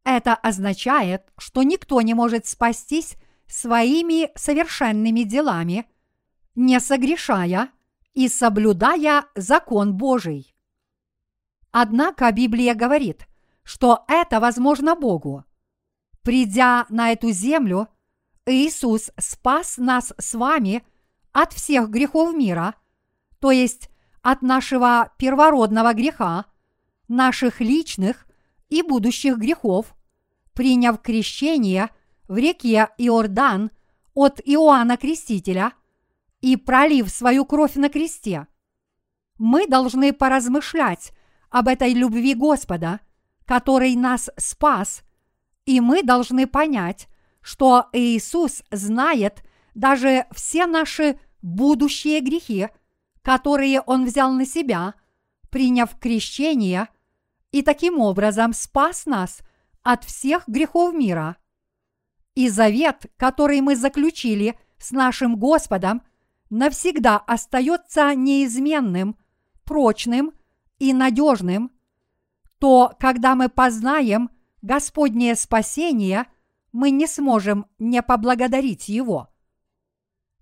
Это 0.05 0.35
означает, 0.35 1.33
что 1.37 1.65
никто 1.65 2.01
не 2.01 2.15
может 2.15 2.47
спастись 2.47 3.17
своими 3.49 4.31
совершенными 4.39 5.23
делами, 5.23 5.91
не 6.55 6.79
согрешая 6.79 7.71
и 8.15 8.29
соблюдая 8.29 9.25
закон 9.35 9.97
Божий. 9.97 10.55
Однако 11.73 12.31
Библия 12.31 12.75
говорит, 12.75 13.27
что 13.65 14.05
это 14.07 14.39
возможно 14.39 14.95
Богу. 14.95 15.45
Придя 16.23 16.87
на 16.89 17.11
эту 17.11 17.33
землю, 17.33 17.89
Иисус 18.47 19.11
спас 19.19 19.77
нас 19.77 20.15
с 20.19 20.35
вами 20.35 20.87
от 21.33 21.53
всех 21.53 21.91
грехов 21.91 22.33
мира, 22.35 22.77
то 23.41 23.51
есть 23.51 23.91
от 24.23 24.43
нашего 24.43 25.13
первородного 25.19 25.93
греха, 25.93 26.47
наших 27.09 27.61
личных 27.61 28.27
и 28.69 28.83
будущих 28.83 29.39
грехов, 29.39 29.95
приняв 30.53 31.01
крещение 31.01 31.91
в 32.29 32.37
реке 32.37 32.89
Иордан 32.99 33.71
от 34.15 34.41
Иоанна 34.45 34.97
Крестителя 34.97 35.73
и 36.41 36.57
пролив 36.57 37.11
свою 37.11 37.45
кровь 37.45 37.75
на 37.75 37.89
кресте. 37.89 38.47
Мы 39.39 39.67
должны 39.67 40.13
поразмышлять 40.13 41.13
об 41.51 41.69
этой 41.69 41.93
любви 41.93 42.35
Господа, 42.35 43.01
который 43.45 43.95
нас 43.95 44.31
спас, 44.37 45.03
и 45.65 45.81
мы 45.81 46.03
должны 46.03 46.47
понять, 46.47 47.09
что 47.41 47.87
Иисус 47.93 48.63
знает 48.71 49.45
даже 49.75 50.27
все 50.35 50.67
наши 50.67 51.21
будущие 51.43 52.21
грехи– 52.21 52.69
которые 53.27 53.81
он 53.81 54.05
взял 54.05 54.31
на 54.31 54.47
себя, 54.47 54.95
приняв 55.51 55.99
крещение, 55.99 56.87
и 57.57 57.63
таким 57.63 58.01
образом 58.01 58.53
спас 58.53 59.07
нас 59.07 59.41
от 59.83 60.05
всех 60.05 60.47
грехов 60.47 60.93
мира. 60.95 61.37
И 62.35 62.51
завет, 62.51 63.07
который 63.17 63.63
мы 63.63 63.77
заключили 63.77 64.59
с 64.79 64.91
нашим 64.91 65.37
Господом, 65.37 66.03
навсегда 66.51 67.17
остается 67.17 68.15
неизменным, 68.15 69.17
прочным 69.65 70.33
и 70.79 70.93
надежным, 70.93 71.73
то 72.59 72.95
когда 73.01 73.35
мы 73.35 73.49
познаем 73.49 74.29
Господнее 74.61 75.35
спасение, 75.35 76.27
мы 76.73 76.91
не 76.91 77.07
сможем 77.07 77.65
не 77.79 78.03
поблагодарить 78.03 78.91
Его. 78.91 79.29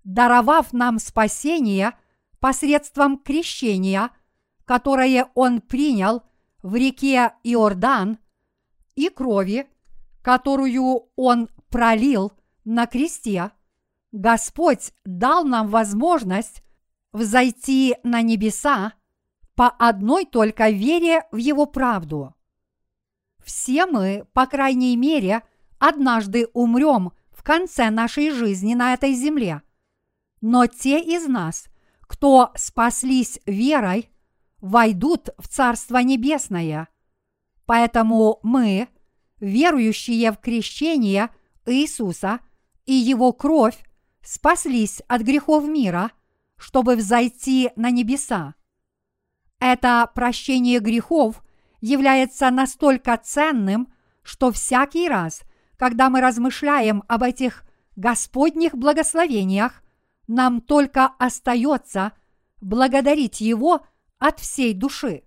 Даровав 0.03 0.73
нам 0.73 0.99
спасение– 0.99 1.93
посредством 2.45 3.17
крещения, 3.17 4.11
которое 4.65 5.29
он 5.33 5.61
принял 5.61 6.21
в 6.65 6.73
реке 6.73 7.33
Иордан, 7.43 8.17
и 8.95 9.09
крови, 9.09 9.67
которую 10.23 11.03
он 11.15 11.47
пролил 11.69 12.31
на 12.63 12.87
кресте, 12.87 13.51
Господь 14.11 14.91
дал 15.05 15.43
нам 15.45 15.67
возможность 15.67 16.63
взойти 17.11 17.97
на 18.01 18.23
небеса 18.23 18.93
по 19.53 19.67
одной 19.67 20.25
только 20.25 20.71
вере 20.71 21.27
в 21.31 21.37
Его 21.37 21.67
правду. 21.67 22.33
Все 23.43 23.85
мы, 23.85 24.25
по 24.33 24.47
крайней 24.47 24.97
мере, 24.97 25.43
однажды 25.77 26.47
умрем 26.53 27.11
в 27.29 27.43
конце 27.43 27.91
нашей 27.91 28.31
жизни 28.31 28.73
на 28.73 28.95
этой 28.95 29.13
земле. 29.13 29.61
Но 30.41 30.65
те 30.65 30.99
из 30.99 31.27
нас, 31.27 31.67
кто 32.07 32.51
спаслись 32.55 33.39
верой, 33.45 34.09
войдут 34.65 35.29
в 35.37 35.47
Царство 35.47 35.97
Небесное. 35.99 36.87
Поэтому 37.67 38.39
мы, 38.41 38.89
верующие 39.39 40.31
в 40.31 40.37
крещение 40.37 41.29
Иисуса 41.67 42.39
и 42.85 42.93
Его 42.93 43.31
кровь, 43.31 43.77
спаслись 44.23 45.03
от 45.07 45.21
грехов 45.21 45.65
мира, 45.65 46.11
чтобы 46.57 46.95
взойти 46.95 47.69
на 47.75 47.91
небеса. 47.91 48.55
Это 49.59 50.09
прощение 50.15 50.79
грехов 50.79 51.43
является 51.79 52.49
настолько 52.49 53.17
ценным, 53.17 53.93
что 54.23 54.51
всякий 54.51 55.07
раз, 55.07 55.43
когда 55.77 56.09
мы 56.09 56.21
размышляем 56.21 57.03
об 57.07 57.21
этих 57.21 57.65
Господних 57.95 58.73
благословениях, 58.73 59.83
нам 60.27 60.59
только 60.59 61.05
остается 61.19 62.13
благодарить 62.61 63.41
Его 63.41 63.85
от 64.19 64.39
всей 64.39 64.73
души. 64.73 65.23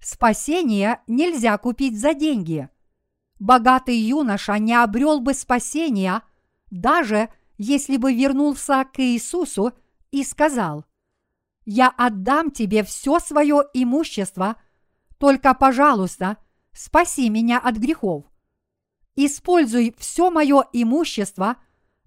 Спасение 0.00 1.00
нельзя 1.06 1.56
купить 1.58 1.98
за 1.98 2.14
деньги. 2.14 2.68
Богатый 3.38 3.96
юноша 3.96 4.58
не 4.58 4.74
обрел 4.74 5.20
бы 5.20 5.34
спасения, 5.34 6.22
даже 6.70 7.30
если 7.56 7.96
бы 7.96 8.14
вернулся 8.14 8.84
к 8.84 9.00
Иисусу 9.00 9.72
и 10.10 10.22
сказал, 10.22 10.84
«Я 11.64 11.88
отдам 11.88 12.50
тебе 12.50 12.84
все 12.84 13.18
свое 13.18 13.62
имущество, 13.72 14.56
только, 15.18 15.54
пожалуйста, 15.54 16.36
спаси 16.72 17.30
меня 17.30 17.58
от 17.58 17.76
грехов. 17.76 18.24
Используй 19.16 19.94
все 19.98 20.30
мое 20.30 20.64
имущество 20.72 21.56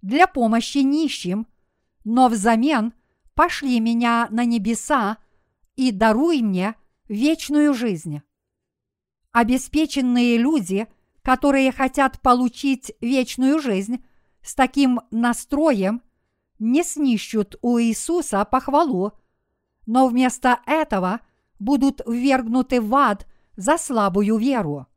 для 0.02 0.28
помощи 0.28 0.80
нищим, 0.80 1.48
но 2.04 2.28
взамен 2.28 2.94
пошли 3.34 3.80
меня 3.80 4.28
на 4.30 4.46
небеса 4.46 5.18
и 5.78 5.92
даруй 5.92 6.42
мне– 6.42 6.76
вечную 7.08 7.74
жизнь. 7.74 8.22
Обеспеченные 9.32 10.38
люди, 10.38 10.88
которые 11.22 11.72
хотят 11.72 12.20
получить 12.22 12.92
вечную 13.00 13.60
жизнь, 13.60 14.04
с 14.42 14.56
таким 14.56 15.02
настроем 15.12 16.02
не 16.60 16.84
снищут 16.84 17.56
у 17.62 17.80
Иисуса 17.80 18.44
похвалу, 18.46 19.14
но 19.86 20.08
вместо 20.08 20.60
этого 20.66 21.22
будут 21.60 22.02
ввергнуты 22.06 22.82
в 22.82 22.94
ад 22.96 23.28
за 23.56 23.78
слабую 23.78 24.38
веру. 24.38 24.88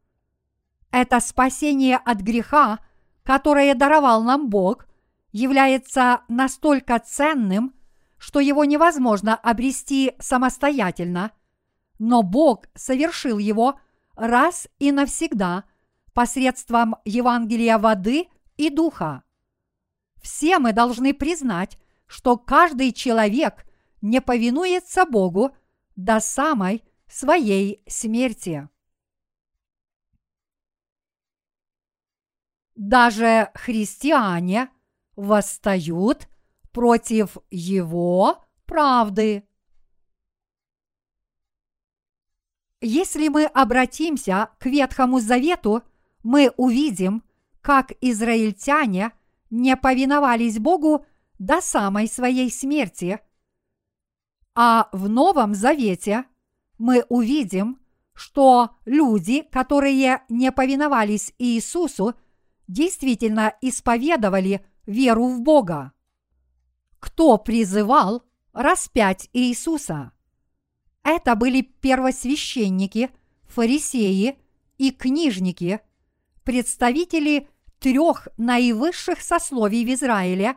Это 0.90 1.20
спасение 1.20 1.96
от 1.96 2.20
греха, 2.20 2.78
которое 3.22 3.74
даровал 3.74 4.22
нам 4.22 4.48
Бог, 4.48 4.86
является 5.32 6.22
настолько 6.28 6.98
ценным, 6.98 7.74
что 8.20 8.38
его 8.38 8.64
невозможно 8.64 9.34
обрести 9.34 10.14
самостоятельно– 10.20 11.32
но 12.00 12.22
Бог 12.22 12.64
совершил 12.74 13.36
его 13.36 13.78
раз 14.16 14.68
и 14.78 14.90
навсегда 14.90 15.64
посредством 16.14 16.96
Евангелия 17.04 17.76
воды 17.76 18.28
и 18.56 18.70
духа. 18.70 19.22
Все 20.16 20.58
мы 20.58 20.72
должны 20.72 21.12
признать, 21.12 21.78
что 22.06 22.38
каждый 22.38 22.92
человек 22.92 23.66
не 24.00 24.22
повинуется 24.22 25.04
Богу 25.04 25.54
до 25.94 26.20
самой 26.20 26.82
своей 27.06 27.82
смерти. 27.86 28.66
Даже 32.74 33.50
христиане 33.54 34.70
восстают 35.16 36.28
против 36.72 37.36
его 37.50 38.44
правды. 38.66 39.44
Если 42.80 43.28
мы 43.28 43.44
обратимся 43.44 44.50
к 44.58 44.66
Ветхому 44.66 45.20
Завету, 45.20 45.82
мы 46.22 46.52
увидим, 46.56 47.22
как 47.60 47.92
израильтяне 48.00 49.12
не 49.50 49.76
повиновались 49.76 50.58
Богу 50.58 51.04
до 51.38 51.60
самой 51.60 52.08
своей 52.08 52.50
смерти. 52.50 53.20
А 54.54 54.88
в 54.92 55.08
Новом 55.08 55.54
Завете 55.54 56.24
мы 56.78 57.04
увидим, 57.08 57.80
что 58.14 58.76
люди, 58.84 59.42
которые 59.42 60.22
не 60.28 60.52
повиновались 60.52 61.34
Иисусу, 61.38 62.14
действительно 62.66 63.54
исповедовали 63.60 64.64
веру 64.86 65.28
в 65.28 65.40
Бога. 65.40 65.92
Кто 67.00 67.38
призывал 67.38 68.22
распять 68.52 69.28
Иисуса? 69.32 70.12
Это 71.02 71.34
были 71.34 71.62
первосвященники, 71.62 73.10
фарисеи 73.44 74.38
и 74.78 74.90
книжники, 74.90 75.80
представители 76.44 77.48
трех 77.78 78.28
наивысших 78.36 79.20
сословий 79.22 79.84
в 79.84 79.94
Израиле 79.94 80.56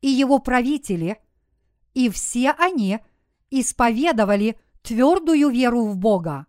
и 0.00 0.08
его 0.08 0.38
правители, 0.38 1.20
и 1.92 2.08
все 2.08 2.52
они 2.52 3.00
исповедовали 3.50 4.58
твердую 4.82 5.50
веру 5.50 5.86
в 5.86 5.96
Бога. 5.96 6.46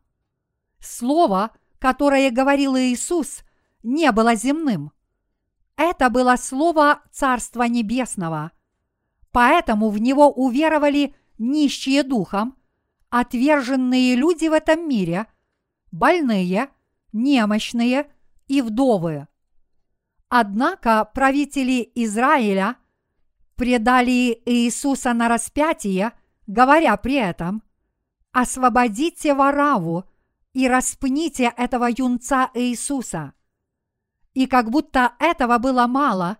Слово, 0.79 1.51
которое 1.79 2.29
говорил 2.29 2.77
Иисус, 2.77 3.43
не 3.81 4.11
было 4.11 4.35
земным. 4.35 4.91
Это 5.75 6.11
было 6.11 6.35
слово 6.35 7.01
Царства 7.11 7.63
Небесного. 7.63 8.51
Поэтому 9.31 9.89
в 9.89 9.97
него 9.99 10.31
уверовали 10.31 11.15
нищие 11.37 12.03
духом– 12.03 12.55
отверженные 13.11 14.15
люди 14.15 14.47
в 14.47 14.53
этом 14.53 14.87
мире, 14.87 15.27
больные, 15.91 16.69
немощные 17.11 18.09
и 18.47 18.61
вдовы. 18.61 19.27
Однако 20.29 21.05
правители 21.13 21.91
Израиля 21.93 22.77
предали 23.55 24.41
Иисуса 24.45 25.13
на 25.13 25.27
распятие, 25.27 26.13
говоря 26.47 26.95
при 26.95 27.15
этом 27.15 27.63
«Освободите 28.31 29.33
Вараву 29.33 30.05
и 30.53 30.69
распните 30.69 31.53
этого 31.57 31.89
юнца 31.91 32.49
Иисуса». 32.53 33.33
И 34.33 34.47
как 34.47 34.71
будто 34.71 35.15
этого 35.19 35.57
было 35.57 35.85
мало, 35.85 36.37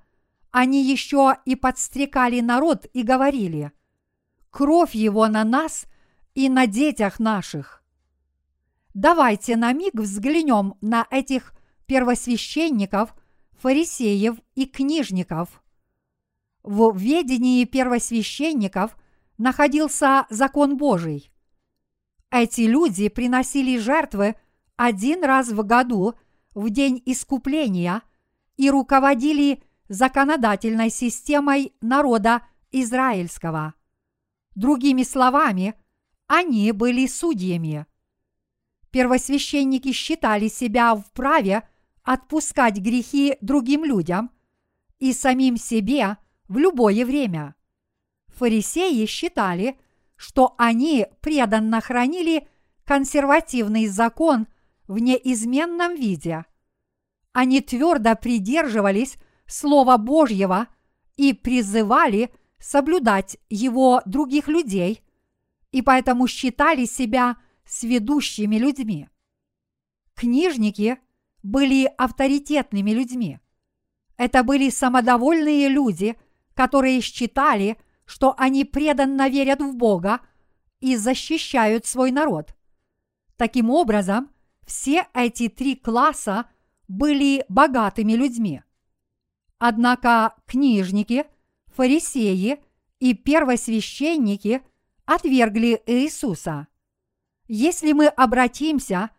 они 0.52 0.84
еще 0.84 1.38
и 1.46 1.56
подстрекали 1.56 2.42
народ 2.42 2.86
и 2.94 3.04
говорили 3.04 3.72
«Кровь 4.50 4.96
его 4.96 5.28
на 5.28 5.44
нас 5.44 5.86
и 6.36 6.50
на 6.50 6.68
детях 6.68 7.20
наших. 7.20 7.84
Давайте 8.94 9.56
на 9.56 9.72
миг 9.72 9.94
взглянем 9.96 10.76
на 10.82 11.08
этих 11.10 11.54
первосвященников, 11.86 13.16
фарисеев 13.54 14.38
и 14.56 14.66
книжников. 14.66 15.64
В 16.64 16.96
ведении 16.98 17.64
первосвященников 17.64 18.98
находился 19.38 20.28
закон 20.30 20.78
Божий. 20.78 21.32
Эти 22.30 22.62
люди 22.62 23.08
приносили 23.10 23.78
жертвы 23.78 24.36
один 24.76 25.24
раз 25.24 25.50
в 25.50 25.66
году 25.66 26.16
в 26.54 26.70
день 26.70 27.02
искупления 27.06 28.02
и 28.58 28.70
руководили 28.70 29.64
законодательной 29.92 30.90
системой 30.90 31.74
народа 31.82 32.44
израильского. 32.72 33.74
Другими 34.56 35.04
словами, 35.04 35.76
они 36.28 36.72
были 36.72 37.08
судьями. 37.08 37.86
Первосвященники 38.92 39.92
считали 39.92 40.48
себя 40.48 40.96
вправе 40.96 41.68
отпускать 42.04 42.78
грехи 42.78 43.38
другим 43.42 43.84
людям 43.84 44.32
и 45.00 45.12
самим 45.12 45.58
себе 45.58 46.16
в 46.48 46.58
любое 46.58 47.06
время. 47.06 47.56
Фарисеи 48.30 49.06
считали, 49.06 49.78
что 50.16 50.56
они 50.58 51.08
преданно 51.20 51.82
хранили 51.82 52.48
консервативный 52.86 53.88
закон 53.88 54.48
в 54.88 55.00
неизменном 55.00 55.96
виде. 55.96 56.46
Они 57.34 57.60
твердо 57.60 58.16
придерживались 58.16 59.18
Слова 59.52 59.98
Божьего 59.98 60.68
и 61.18 61.34
призывали 61.34 62.32
соблюдать 62.60 63.38
его 63.50 64.02
других 64.06 64.48
людей– 64.48 65.04
и 65.72 65.82
поэтому 65.82 66.28
считали 66.28 66.86
себя 66.86 67.38
сведущими 67.66 68.58
людьми. 68.58 69.10
Книжники 70.14 71.00
были 71.42 71.86
авторитетными 71.98 72.92
людьми. 72.92 73.40
Это 74.18 74.44
были 74.44 74.70
самодовольные 74.70 75.68
люди, 75.70 76.16
которые 76.54 77.02
считали, 77.02 77.78
что 78.06 78.36
они 78.38 78.66
преданно 78.66 79.30
верят 79.30 79.62
в 79.62 79.76
Бога 79.76 80.20
и 80.80 80.96
защищают 80.96 81.86
свой 81.86 82.12
народ. 82.12 82.56
Таким 83.38 83.70
образом, 83.70 84.30
все 84.68 85.08
эти 85.14 85.48
три 85.48 85.76
класса 85.76 86.46
были 86.88 87.46
богатыми 87.48 88.14
людьми. 88.14 88.62
Однако 89.64 90.34
книжники, 90.48 91.26
фарисеи 91.68 92.58
и 93.00 93.14
первосвященники 93.14 94.64
отвергли 95.06 95.84
Иисуса. 95.86 96.68
Если 97.48 97.92
мы 97.92 98.08
обратимся 98.08 99.12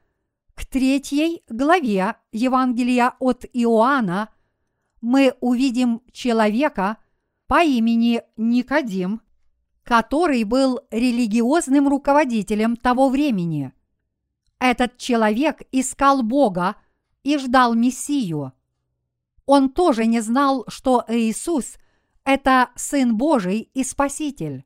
к 0.56 0.66
третьей 0.66 1.44
главе 1.48 2.16
Евангелия 2.32 3.14
от 3.20 3.44
Иоанна, 3.52 4.30
мы 5.00 5.36
увидим 5.40 6.02
человека 6.10 6.96
по 7.46 7.62
имени 7.62 8.22
Никодим, 8.36 9.22
который 9.84 10.42
был 10.42 10.80
религиозным 10.90 11.86
руководителем 11.86 12.74
того 12.74 13.10
времени. 13.10 13.72
Этот 14.58 14.98
человек 14.98 15.62
искал 15.70 16.24
Бога 16.24 16.74
и 17.22 17.38
ждал 17.38 17.74
Мессию. 17.74 18.52
Он 19.46 19.70
тоже 19.70 20.06
не 20.06 20.20
знал, 20.20 20.64
что 20.68 21.04
Иисус– 21.08 21.76
это 22.24 22.70
Сын 22.76 23.16
Божий 23.16 23.70
и 23.74 23.84
Спаситель. 23.84 24.64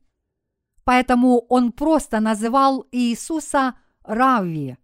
Поэтому 0.83 1.39
он 1.49 1.71
просто 1.71 2.19
называл 2.19 2.85
Иисуса 2.91 3.75
Равви. 4.03 4.77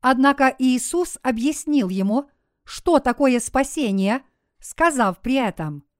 Однако 0.00 0.54
Иисус 0.58 1.18
объяснил 1.22 1.88
ему, 1.88 2.30
что 2.64 3.00
такое 3.00 3.40
спасение, 3.40 4.22
сказав 4.60 5.20
при 5.20 5.34
этом– 5.34 5.84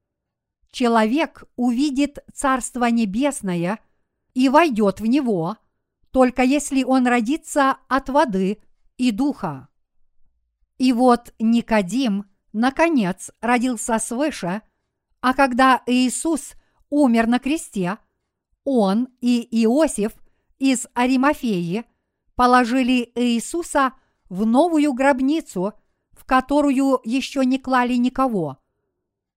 человек 0.71 1.45
увидит 1.57 2.19
Царство 2.33 2.87
Небесное 2.87 3.81
и 4.35 4.49
войдет 4.49 5.01
в 5.01 5.07
него, 5.07 5.57
только 6.11 6.43
если 6.43 6.83
он 6.83 7.07
родится 7.07 7.79
от 7.89 8.09
воды 8.09 8.59
и 8.97 9.11
духа. 9.11 9.69
И 10.79 10.93
вот 10.93 11.35
Никодим, 11.39 12.27
наконец, 12.53 13.31
родился 13.41 13.99
свыше, 13.99 14.63
а 15.21 15.35
когда 15.35 15.83
Иисус 15.87 16.55
умер 16.89 17.27
на 17.27 17.39
кресте, 17.39 17.99
он 18.65 19.09
и 19.21 19.47
Иосиф 19.65 20.13
из 20.59 20.87
Аримафеи 20.95 21.85
положили 22.35 23.11
Иисуса 23.15 23.93
в 24.29 24.47
новую 24.47 24.93
гробницу, 24.93 25.75
в 26.13 26.25
которую 26.25 27.01
еще 27.05 27.45
не 27.45 27.59
клали 27.59 27.95
никого. 27.95 28.59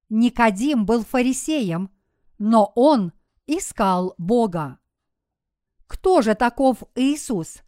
Никодим 0.10 0.86
был 0.86 1.04
фарисеем, 1.04 1.89
но 2.38 2.71
он 2.76 3.13
искал 3.47 4.13
Бога. 4.17 4.80
Кто 5.88 6.21
же 6.21 6.36
таков 6.36 6.84
Иисус? 6.95 7.62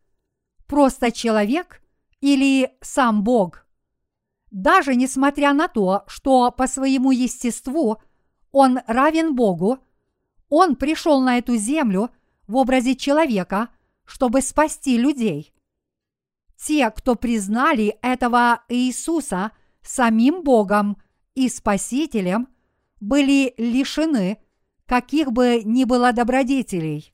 Просто 0.67 1.11
человек 1.11 1.81
или 2.21 2.71
сам 2.81 3.23
Бог? 3.23 3.64
Даже 4.55 4.95
несмотря 4.95 5.51
на 5.51 5.67
то, 5.67 6.05
что 6.07 6.49
по 6.49 6.65
своему 6.65 7.11
естеству 7.11 8.01
он 8.53 8.79
равен 8.87 9.35
Богу, 9.35 9.79
он 10.47 10.77
пришел 10.77 11.19
на 11.19 11.39
эту 11.39 11.57
землю 11.57 12.09
в 12.47 12.55
образе 12.55 12.95
человека, 12.95 13.67
чтобы 14.05 14.41
спасти 14.41 14.97
людей. 14.97 15.53
Те, 16.55 16.89
кто 16.89 17.15
признали 17.15 17.97
этого 18.01 18.61
Иисуса 18.69 19.51
самим 19.81 20.41
Богом 20.41 21.01
и 21.33 21.49
Спасителем, 21.49 22.47
были 23.01 23.53
лишены 23.57 24.37
каких 24.85 25.33
бы 25.33 25.63
ни 25.65 25.83
было 25.83 26.13
добродетелей. 26.13 27.13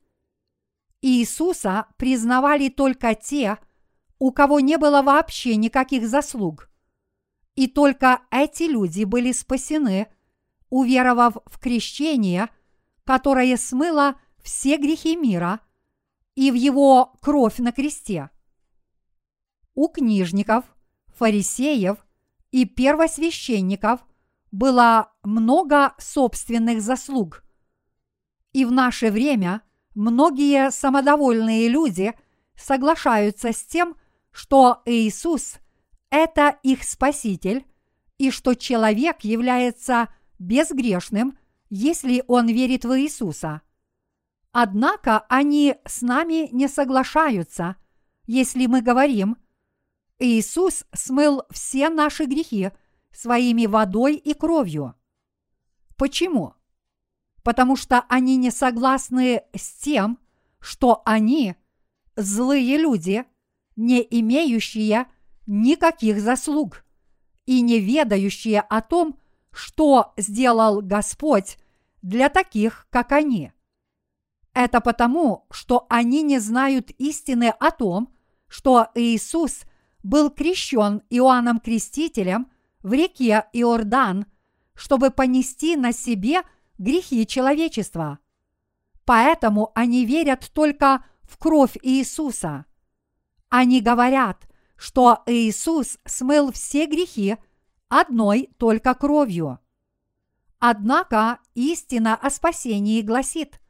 Иисуса 1.01 1.88
признавали 1.97 2.69
только 2.69 3.15
те, 3.15 3.58
у 4.19 4.32
кого 4.32 4.60
не 4.60 4.77
было 4.77 5.01
вообще 5.01 5.56
никаких 5.56 6.08
заслуг– 6.08 6.67
и 7.55 7.67
только 7.67 8.21
эти 8.31 8.63
люди 8.63 9.03
были 9.03 9.31
спасены, 9.31 10.07
уверовав 10.69 11.37
в 11.45 11.59
крещение, 11.59 12.49
которое 13.03 13.57
смыло 13.57 14.15
все 14.41 14.77
грехи 14.77 15.15
мира 15.15 15.59
и 16.35 16.51
в 16.51 16.55
его 16.55 17.13
кровь 17.21 17.57
на 17.57 17.71
кресте. 17.71 18.29
У 19.75 19.87
книжников, 19.87 20.65
фарисеев 21.17 21.97
и 22.51 22.65
первосвященников 22.65 24.05
было 24.51 25.11
много 25.23 25.93
собственных 25.97 26.81
заслуг. 26.81 27.43
И 28.53 28.65
в 28.65 28.71
наше 28.71 29.11
время 29.11 29.61
многие 29.95 30.71
самодовольные 30.71 31.69
люди 31.69 32.13
соглашаются 32.55 33.53
с 33.53 33.63
тем, 33.63 33.95
что 34.31 34.81
Иисус 34.85 35.55
это 36.12 36.60
их 36.62 36.84
Спаситель, 36.84 37.65
и 38.19 38.30
что 38.30 38.54
человек 38.54 39.21
является 39.21 40.13
безгрешным, 40.38 41.39
если 41.69 42.24
он 42.28 42.47
верит 42.47 42.86
в 42.86 43.00
Иисуса. 43.00 43.62
Однако 44.52 45.19
они 45.30 45.78
с 45.86 46.02
нами 46.02 46.50
не 46.52 46.67
соглашаются, 46.67 47.78
если 48.28 48.67
мы 48.67 48.82
говорим, 48.82 49.38
Иисус 50.19 50.86
смыл 50.93 51.43
все 51.50 51.89
наши 51.89 52.26
грехи 52.26 52.71
своими 53.12 53.65
водой 53.65 54.15
и 54.15 54.34
кровью. 54.34 54.95
Почему? 55.97 56.54
Потому 57.43 57.76
что 57.76 58.02
они 58.08 58.36
не 58.36 58.52
согласны 58.52 59.43
с 59.56 59.74
тем, 59.80 60.19
что 60.60 61.02
они 61.06 61.56
злые 62.15 62.78
люди, 62.78 63.26
не 63.76 64.06
имеющие 64.08 65.08
никаких 65.47 66.19
заслуг 66.19 66.84
и 67.45 67.62
не 67.62 67.80
ведающие 67.80 68.62
о 68.62 68.82
том, 68.82 69.19
что 69.51 70.13
сделал 70.17 70.82
Господь 70.82 71.58
для 72.01 72.30
таких, 72.30 72.88
как 72.89 73.12
они. 73.12 73.51
Это 74.54 74.82
потому, 74.82 75.45
что 75.51 75.86
они 75.89 76.23
не 76.23 76.39
знают 76.39 76.91
истины 76.91 77.54
о 77.60 77.71
том, 77.71 78.13
что 78.47 78.89
Иисус 78.95 79.63
был 80.04 80.30
крещен 80.30 81.04
Иоанном 81.10 81.60
Крестителем 81.60 82.51
в 82.84 82.91
реке 82.93 83.45
Иордан, 83.54 84.25
чтобы 84.73 85.12
понести 85.12 85.75
на 85.75 85.93
себе 85.93 86.41
грехи 86.77 87.25
человечества. 87.25 88.19
Поэтому 89.06 89.71
они 89.75 90.06
верят 90.06 90.51
только 90.54 91.06
в 91.23 91.38
кровь 91.38 91.77
Иисуса. 91.82 92.65
Они 93.49 93.80
говорят, 93.82 94.47
что 94.82 95.22
Иисус 95.28 96.00
смыл 96.06 96.52
все 96.52 96.88
грехи 96.88 97.38
одной 97.88 98.50
только 98.58 98.96
кровью. 98.96 99.60
Однако 100.58 101.38
истина 101.54 102.15
о 102.15 102.32
спасении 102.32 103.04
гласит, 103.04 103.62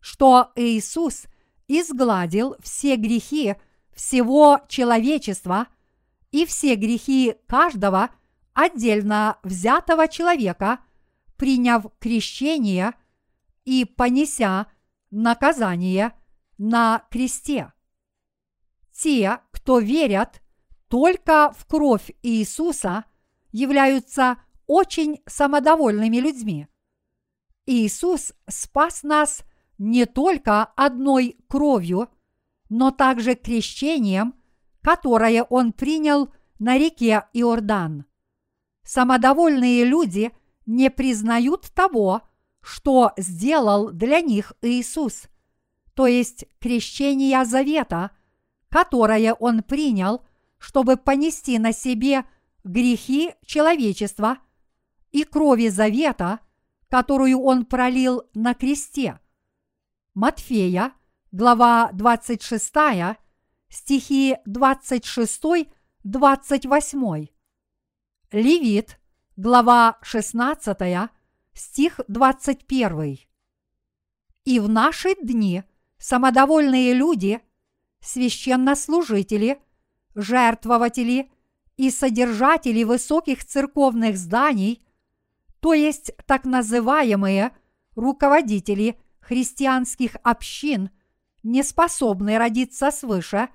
что 0.00 0.50
Иисус 0.56 1.26
изгладил 1.68 2.56
все 2.58 2.96
грехи 2.96 3.54
всего 3.94 4.60
человечества 4.66 5.68
и 6.32 6.44
все 6.44 6.74
грехи 6.74 7.36
каждого 7.46 8.10
отдельно 8.52 9.38
взятого 9.44 10.08
человека, 10.08 10.80
приняв 11.36 11.86
крещение 12.00 12.94
и 13.64 13.84
понеся 13.84 14.66
наказание 15.12 16.12
на 16.58 17.04
кресте. 17.08 17.72
Те, 18.90 19.38
кто 19.52 19.78
верят 19.78 20.42
только 20.96 21.52
в 21.54 21.66
кровь 21.66 22.10
Иисуса 22.22 23.04
являются 23.52 24.38
очень 24.66 25.20
самодовольными 25.26 26.16
людьми. 26.16 26.68
Иисус 27.66 28.32
спас 28.48 29.02
нас 29.02 29.42
не 29.76 30.06
только 30.06 30.64
одной 30.64 31.36
кровью, 31.48 32.08
но 32.70 32.92
также 32.92 33.34
крещением, 33.34 34.36
которое 34.80 35.42
Он 35.42 35.74
принял 35.74 36.32
на 36.58 36.78
реке 36.78 37.26
Иордан. 37.34 38.06
Самодовольные 38.82 39.84
люди 39.84 40.32
не 40.64 40.88
признают 40.88 41.70
того, 41.74 42.22
что 42.62 43.12
сделал 43.18 43.90
для 43.90 44.22
них 44.22 44.54
Иисус, 44.62 45.24
то 45.92 46.06
есть 46.06 46.46
крещение 46.58 47.44
завета, 47.44 48.12
которое 48.70 49.34
Он 49.34 49.62
принял– 49.62 50.24
чтобы 50.58 50.96
понести 50.96 51.58
на 51.58 51.72
себе 51.72 52.24
грехи 52.64 53.34
человечества 53.44 54.38
и 55.12 55.22
крови 55.24 55.68
завета, 55.68 56.40
которую 56.88 57.40
он 57.40 57.66
пролил 57.66 58.22
на 58.34 58.54
кресте. 58.54 59.20
Матфея, 60.14 60.94
глава 61.30 61.90
26, 61.92 62.72
стихи 63.68 64.38
26-28. 64.46 67.28
Левит, 68.32 68.98
глава 69.36 69.98
16, 70.02 71.10
стих 71.52 72.00
21. 72.08 73.18
И 74.44 74.60
в 74.60 74.68
наши 74.68 75.14
дни 75.22 75.62
самодовольные 75.98 76.92
люди, 76.94 77.40
священнослужители– 78.00 79.60
жертвователи 80.16 81.30
и 81.76 81.90
содержатели 81.90 82.82
высоких 82.82 83.44
церковных 83.44 84.16
зданий, 84.16 84.82
то 85.60 85.74
есть 85.74 86.10
так 86.26 86.44
называемые 86.44 87.52
руководители 87.94 88.98
христианских 89.20 90.16
общин, 90.22 90.90
не 91.42 91.62
способны 91.62 92.38
родиться 92.38 92.90
свыше, 92.90 93.48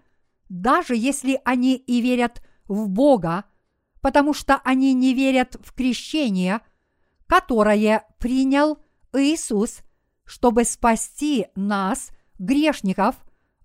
даже 0.50 0.96
если 0.96 1.42
они 1.44 1.76
и 1.76 2.00
верят 2.00 2.44
в 2.68 2.88
Бога, 2.88 3.46
потому 4.02 4.34
что 4.34 4.62
они 4.64 4.94
не 4.94 5.14
верят 5.14 5.58
в 5.62 5.74
крещение, 5.74 6.62
которое 7.28 8.06
принял 8.20 8.78
Иисус, 9.14 9.80
чтобы 10.26 10.64
спасти 10.64 11.48
нас, 11.56 12.12
грешников, 12.38 13.16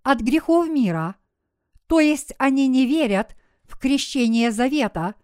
от 0.02 0.20
грехов 0.20 0.68
мира– 0.68 1.16
то 1.86 2.00
есть 2.00 2.34
они 2.38 2.68
не 2.68 2.86
верят 2.86 3.36
в 3.64 3.78
крещение 3.78 4.50
завета, 4.50 5.14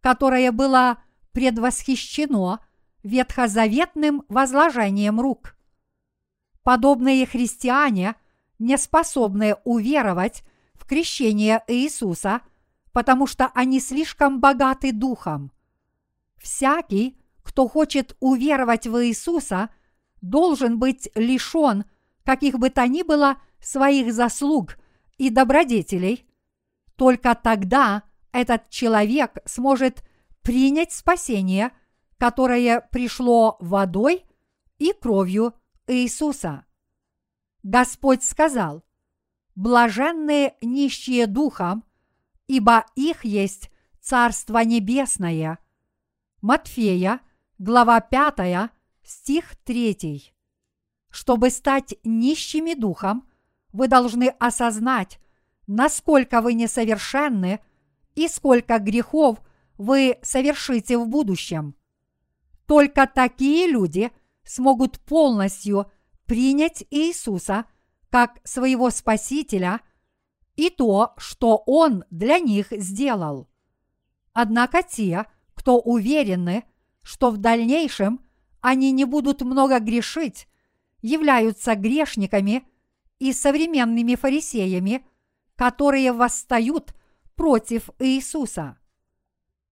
которое 0.00 0.52
было 0.52 1.02
предвосхищено 1.32 2.60
ветхозаветным 3.02 4.24
возложением 4.28 5.20
рук. 5.20 5.56
Подобные 6.62 7.26
христиане 7.26 8.16
не 8.58 8.76
способны 8.76 9.56
уверовать 9.64 10.42
в 10.74 10.86
крещение 10.86 11.62
Иисуса, 11.66 12.42
потому 12.92 13.26
что 13.26 13.50
они 13.54 13.80
слишком 13.80 14.40
богаты 14.40 14.92
духом. 14.92 15.52
Всякий, 16.36 17.16
кто 17.42 17.68
хочет 17.68 18.16
уверовать 18.20 18.86
в 18.86 19.06
Иисуса, 19.06 19.70
должен 20.20 20.78
быть 20.78 21.08
лишен 21.14 21.84
каких 22.24 22.58
бы 22.58 22.70
то 22.70 22.86
ни 22.86 23.02
было 23.02 23.38
своих 23.60 24.12
заслуг 24.12 24.76
и 25.20 25.28
добродетелей. 25.28 26.26
Только 26.96 27.34
тогда 27.34 28.04
этот 28.32 28.70
человек 28.70 29.36
сможет 29.44 30.02
принять 30.40 30.92
спасение, 30.92 31.72
которое 32.16 32.80
пришло 32.90 33.58
водой 33.60 34.24
и 34.78 34.94
кровью 34.94 35.52
Иисуса. 35.86 36.64
Господь 37.62 38.24
сказал, 38.24 38.82
«Блаженные 39.54 40.54
нищие 40.62 41.26
духом, 41.26 41.84
ибо 42.46 42.86
их 42.94 43.22
есть 43.26 43.70
Царство 44.00 44.64
Небесное». 44.64 45.58
Матфея, 46.40 47.20
глава 47.58 48.00
5, 48.00 48.70
стих 49.02 49.54
3. 49.64 50.32
Чтобы 51.10 51.50
стать 51.50 51.96
нищими 52.04 52.72
духом, 52.72 53.29
вы 53.72 53.88
должны 53.88 54.34
осознать, 54.38 55.18
насколько 55.66 56.40
вы 56.40 56.54
несовершенны 56.54 57.60
и 58.14 58.28
сколько 58.28 58.78
грехов 58.78 59.38
вы 59.78 60.18
совершите 60.22 60.98
в 60.98 61.08
будущем. 61.08 61.74
Только 62.66 63.06
такие 63.06 63.66
люди 63.66 64.10
смогут 64.44 65.00
полностью 65.00 65.90
принять 66.26 66.84
Иисуса 66.90 67.64
как 68.10 68.40
своего 68.44 68.90
Спасителя 68.90 69.80
и 70.56 70.70
то, 70.70 71.14
что 71.16 71.62
Он 71.66 72.04
для 72.10 72.38
них 72.38 72.68
сделал. 72.70 73.48
Однако 74.32 74.82
те, 74.82 75.26
кто 75.54 75.78
уверены, 75.78 76.64
что 77.02 77.30
в 77.30 77.38
дальнейшем 77.38 78.20
они 78.60 78.92
не 78.92 79.04
будут 79.04 79.42
много 79.42 79.78
грешить, 79.78 80.46
являются 81.00 81.74
грешниками 81.74 82.64
и 83.20 83.32
современными 83.32 84.16
фарисеями, 84.16 85.06
которые 85.54 86.12
восстают 86.12 86.92
против 87.36 87.90
Иисуса. 88.00 88.76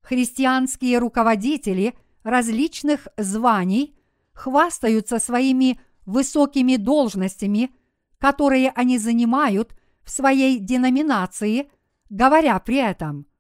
Христианские 0.01 0.99
руководители 0.99 1.95
различных 2.23 3.09
званий 3.17 3.99
хвастаются 4.33 5.19
своими 5.19 5.81
высокими 6.07 6.77
должностями, 6.77 7.73
которые 8.19 8.71
они 8.71 8.99
занимают 8.99 9.75
в 10.05 10.11
своей 10.11 10.61
деноминации, 10.61 11.69
говоря 12.09 12.57
при 12.61 12.77
этом– 12.77 13.27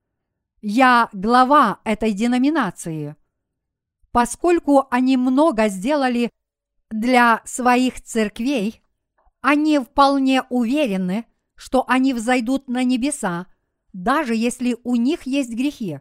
я 0.60 1.08
глава 1.12 1.80
этой 1.84 2.12
деноминации. 2.12 3.14
Поскольку 4.10 4.88
они 4.90 5.16
много 5.16 5.68
сделали 5.68 6.32
для 6.90 7.42
своих 7.44 8.02
церквей, 8.02 8.82
они 9.40 9.78
вполне 9.78 10.42
уверены, 10.42 11.26
что 11.54 11.84
они 11.88 12.14
взойдут 12.14 12.68
на 12.68 12.84
небеса, 12.84 13.46
даже 13.92 14.34
если 14.34 14.76
у 14.84 14.96
них 14.96 15.22
есть 15.22 15.50
грехи. 15.50 16.00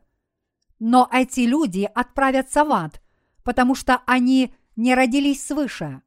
Но 0.79 1.09
эти 1.11 1.41
люди 1.41 1.89
отправятся 1.93 2.63
в 2.63 2.71
ад, 2.71 3.01
потому 3.43 3.75
что 3.75 4.01
они 4.05 4.53
не 4.75 4.93
родились 4.93 5.45
свыше. 5.45 6.01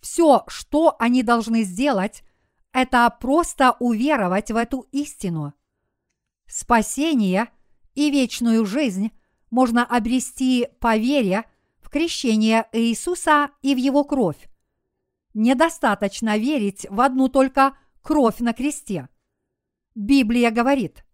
Все, 0.00 0.44
что 0.48 0.96
они 0.98 1.22
должны 1.22 1.62
сделать, 1.62 2.22
это 2.72 3.08
просто 3.20 3.76
уверовать 3.78 4.50
в 4.50 4.56
эту 4.56 4.86
истину. 4.92 5.54
Спасение– 6.46 7.48
и 7.94 8.10
вечную 8.10 8.66
жизнь 8.66 9.12
можно 9.50 9.84
обрести 9.84 10.68
по 10.80 10.96
вере 10.96 11.44
в 11.80 11.88
крещение 11.88 12.66
Иисуса 12.72 13.50
и 13.62 13.74
в 13.74 13.78
Его 13.78 14.04
кровь. 14.04 14.48
Недостаточно 15.34 16.38
верить 16.38 16.86
в 16.88 17.00
одну 17.00 17.28
только 17.28 17.76
кровь 18.02 18.38
на 18.38 18.52
кресте. 18.52 19.08
Библия 19.94 20.50
говорит, 20.50 21.04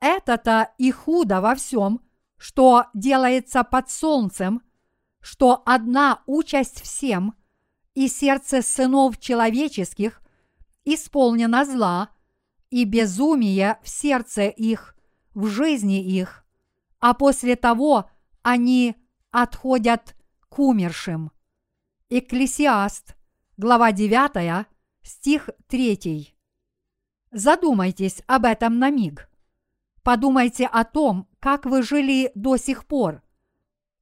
это-то 0.00 0.72
и 0.78 0.90
худо 0.90 1.40
во 1.40 1.54
всем, 1.54 2.00
что 2.36 2.86
делается 2.94 3.64
под 3.64 3.90
солнцем, 3.90 4.62
что 5.20 5.62
одна 5.66 6.22
участь 6.26 6.80
всем, 6.80 7.34
и 7.94 8.08
сердце 8.08 8.62
сынов 8.62 9.18
человеческих 9.18 10.20
исполнено 10.84 11.64
зла, 11.64 12.10
и 12.70 12.84
безумие 12.84 13.78
в 13.82 13.88
сердце 13.88 14.48
их, 14.48 14.96
в 15.34 15.46
жизни 15.46 16.04
их, 16.04 16.44
а 17.00 17.14
после 17.14 17.56
того 17.56 18.10
они 18.42 18.96
отходят 19.30 20.14
к 20.48 20.58
умершим. 20.58 21.32
Экклесиаст, 22.08 23.16
глава 23.56 23.92
9, 23.92 24.66
стих 25.02 25.50
3. 25.66 26.34
Задумайтесь 27.32 28.22
об 28.26 28.44
этом 28.44 28.78
на 28.78 28.90
миг. 28.90 29.28
Подумайте 30.02 30.66
о 30.66 30.84
том, 30.84 31.28
как 31.40 31.66
вы 31.66 31.82
жили 31.82 32.30
до 32.34 32.56
сих 32.56 32.86
пор, 32.86 33.22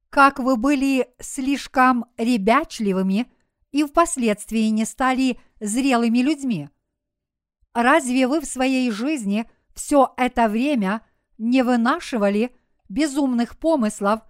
как 0.09 0.39
вы 0.39 0.55
были 0.55 1.07
слишком 1.19 2.05
ребячливыми 2.17 3.31
и 3.71 3.83
впоследствии 3.83 4.67
не 4.69 4.85
стали 4.85 5.39
зрелыми 5.59 6.19
людьми. 6.19 6.69
Разве 7.73 8.27
вы 8.27 8.39
в 8.39 8.45
своей 8.45 8.91
жизни 8.91 9.49
все 9.73 10.13
это 10.17 10.47
время– 10.47 11.01
не 11.37 11.63
вынашивали 11.63 12.55
безумных 12.89 13.57
помыслов 13.57 14.21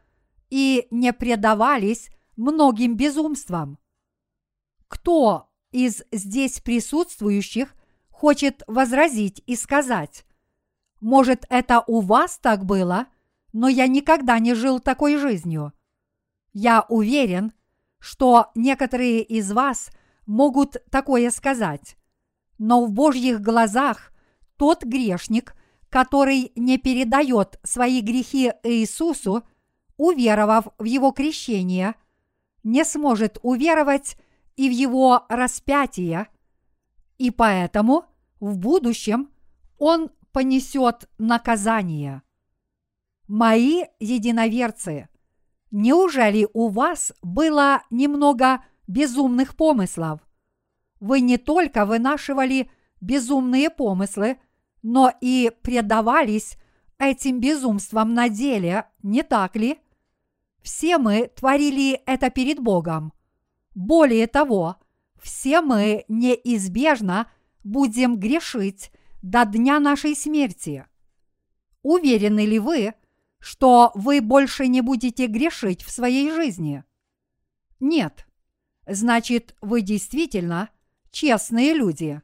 и 0.50 0.88
не 0.92 1.14
предавались 1.14 2.10
многим 2.36 2.96
безумствам. 2.96 3.78
Кто 4.88 5.50
из 5.72 6.04
здесь 6.12 6.60
присутствующих 6.60 7.76
хочет 8.10 8.64
возразить 8.68 9.42
и 9.46 9.56
сказать, 9.56 10.26
может, 11.02 11.46
это 11.50 11.84
у 11.88 12.00
вас 12.02 12.38
так 12.38 12.66
было, 12.66 13.08
но 13.54 13.68
я 13.68 13.88
никогда 13.88 14.40
не 14.40 14.54
жил 14.54 14.80
такой 14.80 15.18
жизнью. 15.18 15.74
Я 16.54 16.86
уверен, 16.90 17.54
что 18.00 18.52
некоторые 18.56 19.22
из 19.22 19.52
вас 19.52 19.90
могут 20.26 20.78
такое 20.90 21.30
сказать, 21.32 21.98
но 22.58 22.86
в 22.86 22.92
Божьих 22.92 23.42
глазах 23.42 24.12
тот 24.58 24.84
грешник– 24.84 25.56
который 25.96 26.52
не 26.58 26.78
передает 26.78 27.58
свои 27.64 28.02
грехи 28.02 28.52
Иисусу, 28.64 29.48
уверовав 29.96 30.68
в 30.78 30.84
Его 30.84 31.12
крещение, 31.12 31.96
не 32.66 32.84
сможет 32.84 33.38
уверовать 33.44 34.18
и 34.58 34.68
в 34.68 34.72
Его 34.72 35.26
распятие, 35.30 36.28
и 37.18 37.32
поэтому 37.32 38.06
в 38.42 38.58
будущем 38.58 39.30
он 39.78 40.10
понесет 40.34 41.08
наказание. 41.18 42.24
Мои 43.28 43.84
единоверцы, 44.00 45.08
неужели 45.72 46.48
у 46.54 46.68
вас 46.68 47.14
было 47.22 47.84
немного 47.90 48.66
безумных 48.88 49.56
помыслов? 49.56 50.20
Вы 51.00 51.22
не 51.22 51.38
только 51.38 51.86
вынашивали 51.86 52.70
безумные 53.00 53.70
помыслы, 53.70 54.38
но 54.82 55.12
и 55.22 55.52
предавались 55.62 56.58
этим 56.98 57.40
безумствам 57.40 58.14
на 58.14 58.30
деле, 58.30 58.86
не 59.04 59.24
так 59.24 59.56
ли? 59.56 59.80
Все 60.66 60.98
мы 60.98 61.28
творили 61.28 62.02
это 62.08 62.32
перед 62.32 62.60
Богом. 62.60 63.14
Более 63.76 64.26
того, 64.26 64.78
все 65.22 65.62
мы 65.62 66.06
неизбежно 66.08 67.32
будем 67.64 68.18
грешить 68.18 68.92
до 69.22 69.46
дня 69.46 69.80
нашей 69.80 70.16
смерти. 70.16 70.88
Уверены 71.84 72.48
ли 72.48 72.58
вы, 72.58 72.96
что 73.38 73.92
вы 73.94 74.22
больше 74.22 74.66
не 74.68 74.82
будете 74.82 75.28
грешить 75.28 75.84
в 75.84 75.92
своей 75.92 76.32
жизни? 76.32 76.84
Нет. 77.80 78.26
Значит, 78.88 79.56
вы 79.62 79.82
действительно 79.82 80.72
честные 81.12 81.76
люди. 81.76 82.24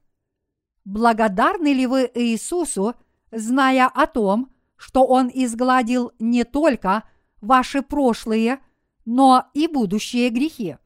Благодарны 0.84 1.74
ли 1.74 1.86
вы 1.86 2.10
Иисусу, 2.16 2.96
зная 3.32 3.86
о 3.86 4.08
том, 4.08 4.52
что 4.78 5.06
Он 5.06 5.30
изгладил 5.32 6.12
не 6.18 6.44
только 6.44 7.04
ваши 7.42 7.82
прошлые, 7.82 8.60
но 9.06 9.50
и 9.54 9.68
будущие 9.68 10.30
грехи? 10.30 10.78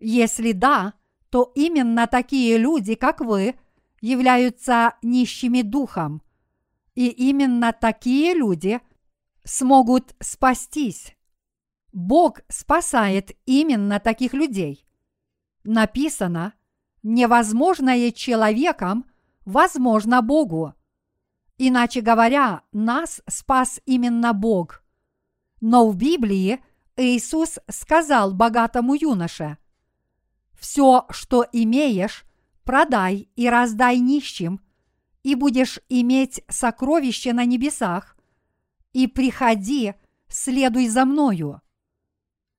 Если 0.00 0.52
да, 0.52 0.94
то 1.30 1.52
именно 1.54 2.06
такие 2.06 2.58
люди, 2.58 2.94
как 2.94 3.20
вы, 3.20 3.54
являются 4.00 4.94
нищими 5.02 5.62
духом. 5.62 6.22
И 6.94 7.08
именно 7.08 7.72
такие 7.72 8.34
люди 8.34 8.80
смогут 9.44 10.14
спастись. 10.20 11.14
Бог 11.92 12.40
спасает 12.48 13.32
именно 13.46 13.98
таких 13.98 14.34
людей. 14.34 14.86
Написано, 15.64 16.54
невозможное 17.02 18.10
человеком 18.12 19.06
возможно 19.44 20.22
Богу. 20.22 20.74
Иначе 21.56 22.00
говоря, 22.00 22.62
нас 22.72 23.20
спас 23.28 23.80
именно 23.84 24.32
Бог. 24.32 24.82
Но 25.60 25.88
в 25.88 25.96
Библии 25.96 26.62
Иисус 26.96 27.58
сказал 27.68 28.32
богатому 28.34 28.94
юноше, 28.94 29.58
«Все, 30.52 31.06
что 31.10 31.46
имеешь, 31.52 32.24
продай 32.64 33.28
и 33.36 33.48
раздай 33.48 33.98
нищим, 33.98 34.60
и 35.22 35.34
будешь 35.34 35.78
иметь 35.88 36.42
сокровище 36.48 37.32
на 37.32 37.44
небесах, 37.44 38.16
и 38.92 39.06
приходи, 39.06 39.94
следуй 40.28 40.88
за 40.88 41.04
мною». 41.04 41.60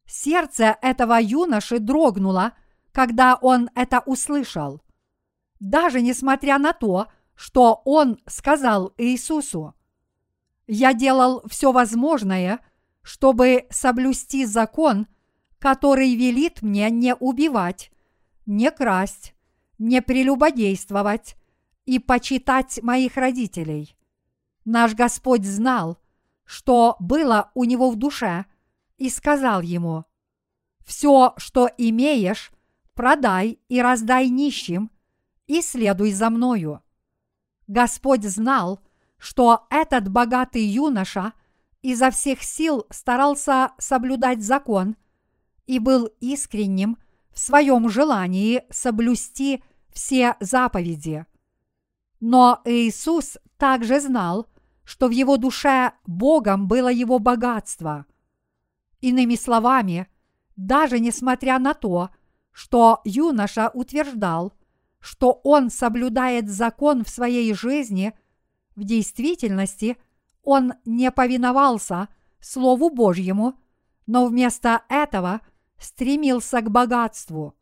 Сердце 0.06 0.78
этого 0.82 1.20
юноши 1.22 1.80
дрогнуло, 1.80 2.54
когда 2.92 3.36
он 3.36 3.70
это 3.76 4.00
услышал. 4.00 4.82
Даже 5.60 6.02
несмотря 6.02 6.58
на 6.58 6.74
то, 6.74 7.08
что 7.36 7.82
он 7.86 8.18
сказал 8.26 8.94
Иисусу. 8.98 9.76
Я 10.68 10.94
делал 10.94 11.44
все 11.48 11.72
возможное, 11.72 12.60
чтобы 13.02 13.68
соблюсти 13.70 14.46
закон, 14.46 15.08
который 15.60 16.16
велит 16.16 16.62
мне 16.62 16.90
не 16.90 17.16
убивать, 17.16 17.92
не 18.46 18.72
красть, 18.72 19.34
не 19.78 20.02
прелюбодействовать 20.02 21.36
и 21.86 22.00
почитать 22.00 22.82
моих 22.84 23.18
родителей. 23.18 23.98
Наш 24.66 24.94
Господь 24.94 25.46
знал, 25.46 25.98
что 26.46 26.96
было 27.00 27.52
у 27.54 27.64
него 27.64 27.90
в 27.90 27.96
душе, 27.96 28.46
и 28.98 29.10
сказал 29.10 29.62
ему, 29.62 30.06
«Все, 30.86 31.34
что 31.38 31.70
имеешь, 31.78 32.52
продай 32.94 33.60
и 33.70 33.82
раздай 33.82 34.30
нищим, 34.30 34.92
и 35.48 35.62
следуй 35.62 36.12
за 36.12 36.30
мною». 36.30 36.84
Господь 37.68 38.24
знал, 38.26 38.82
что 39.18 39.68
этот 39.70 40.10
богатый 40.10 40.64
юноша 40.64 41.34
изо 41.82 42.12
всех 42.12 42.44
сил 42.44 42.86
старался 42.90 43.72
соблюдать 43.78 44.44
закон 44.44 44.96
и 45.66 45.80
был 45.80 46.10
искренним 46.20 46.98
в 47.32 47.40
своем 47.40 47.90
желании 47.90 48.64
соблюсти 48.70 49.64
все 49.92 50.36
заповеди. 50.40 51.26
Но 52.20 52.62
Иисус 52.66 53.38
также 53.58 54.00
знал, 54.00 54.48
что 54.84 55.08
в 55.08 55.12
его 55.12 55.38
душе 55.38 55.94
Богом 56.06 56.68
было 56.68 56.90
его 56.90 57.20
богатство. 57.20 58.06
Иными 59.02 59.36
словами, 59.36 60.08
даже 60.56 61.00
несмотря 61.00 61.60
на 61.60 61.74
то, 61.74 62.10
что 62.52 63.00
юноша 63.06 63.70
утверждал, 63.74 64.54
что 65.00 65.40
он 65.44 65.70
соблюдает 65.70 66.50
закон 66.50 67.06
в 67.06 67.10
своей 67.10 67.54
жизни, 67.54 68.14
в 68.76 68.84
действительности 68.84 69.98
он 70.44 70.74
не 70.86 71.12
повиновался 71.12 72.10
Слову 72.40 72.90
Божьему, 72.90 73.60
но 74.08 74.26
вместо 74.26 74.84
этого 74.90 75.42
стремился 75.78 76.62
к 76.62 76.70
богатству. 76.70 77.56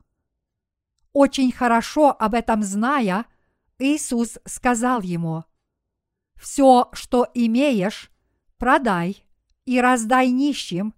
Очень 1.13 1.51
хорошо 1.51 2.15
об 2.17 2.33
этом 2.33 2.63
зная, 2.63 3.25
Иисус 3.79 4.37
сказал 4.45 5.01
ему, 5.01 5.43
«Все, 6.35 6.89
что 6.93 7.27
имеешь, 7.33 8.11
продай 8.57 9.23
и 9.65 9.81
раздай 9.81 10.29
нищим, 10.29 10.93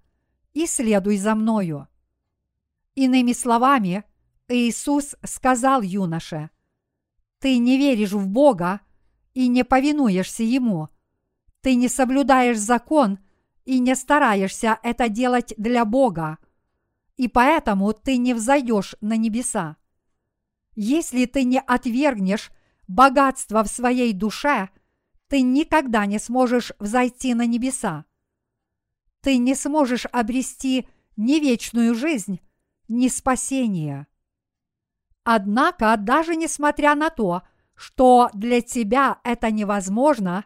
и 0.54 0.66
следуй 0.66 1.18
за 1.18 1.36
мною». 1.36 1.88
Иными 2.96 3.34
словами, 3.34 4.04
Иисус 4.48 5.16
сказал 5.24 5.82
юноше, 5.82 6.50
«Ты 7.40 7.58
не 7.58 7.78
веришь 7.78 8.12
в 8.12 8.28
Бога 8.28 8.82
и 9.34 9.48
не 9.48 9.64
повинуешься 9.64 10.44
Ему. 10.44 10.90
Ты 11.62 11.76
не 11.76 11.90
соблюдаешь 11.90 12.58
закон 12.58 13.20
и 13.66 13.80
не 13.80 13.96
стараешься 13.96 14.80
это 14.84 15.10
делать 15.10 15.54
для 15.58 15.86
Бога, 15.86 16.38
и 17.18 17.28
поэтому 17.28 17.94
ты 17.94 18.18
не 18.18 18.34
взойдешь 18.34 18.96
на 19.02 19.18
небеса. 19.18 19.76
Если 20.76 21.26
ты 21.26 21.44
не 21.44 21.60
отвергнешь 21.60 22.52
богатство 22.88 23.64
в 23.64 23.68
своей 23.68 24.14
душе, 24.14 24.70
ты 25.28 25.42
никогда 25.42 26.06
не 26.06 26.18
сможешь 26.18 26.72
взойти 26.80 27.34
на 27.34 27.46
небеса. 27.46 28.06
Ты 29.22 29.38
не 29.38 29.54
сможешь 29.54 30.06
обрести 30.12 30.88
ни 31.18 31.40
вечную 31.40 31.94
жизнь, 31.94 32.40
ни 32.88 33.10
спасение. 33.10 34.08
Однако, 35.24 35.96
даже 35.98 36.36
несмотря 36.36 36.96
на 36.96 37.10
то, 37.10 37.44
что 37.76 38.30
для 38.34 38.62
тебя 38.62 39.20
это 39.24 39.52
невозможно, 39.52 40.46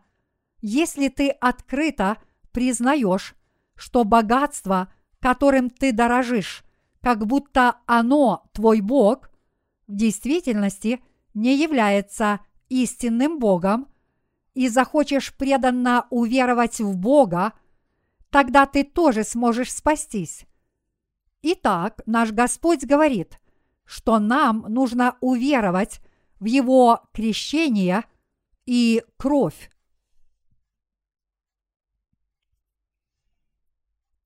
если 0.64 1.10
ты 1.10 1.30
открыто 1.30 2.18
признаешь, 2.54 3.36
что 3.76 4.06
богатство, 4.06 4.92
которым 5.20 5.70
ты 5.70 5.92
дорожишь, 5.92 6.64
как 7.02 7.28
будто 7.28 7.76
оно 7.86 8.50
твой 8.54 8.80
Бог, 8.80 9.30
в 9.88 9.96
действительности 9.96 11.04
не 11.34 11.58
является 11.58 12.40
истинным 12.70 13.40
Богом, 13.40 13.90
и 14.54 14.70
захочешь 14.70 15.36
преданно 15.36 16.08
уверовать 16.10 16.80
в 16.80 16.96
Бога, 16.96 17.52
тогда 18.30 18.66
ты 18.66 18.86
тоже 18.86 19.26
сможешь 19.26 19.74
спастись. 19.74 20.46
Итак, 21.42 22.02
наш 22.06 22.32
Господь 22.32 22.86
говорит, 22.86 23.38
что 23.84 24.18
нам 24.18 24.66
нужно 24.70 25.18
уверовать 25.20 26.00
в 26.40 26.46
Его 26.46 27.02
крещение 27.12 28.06
и 28.66 29.04
кровь. 29.18 29.70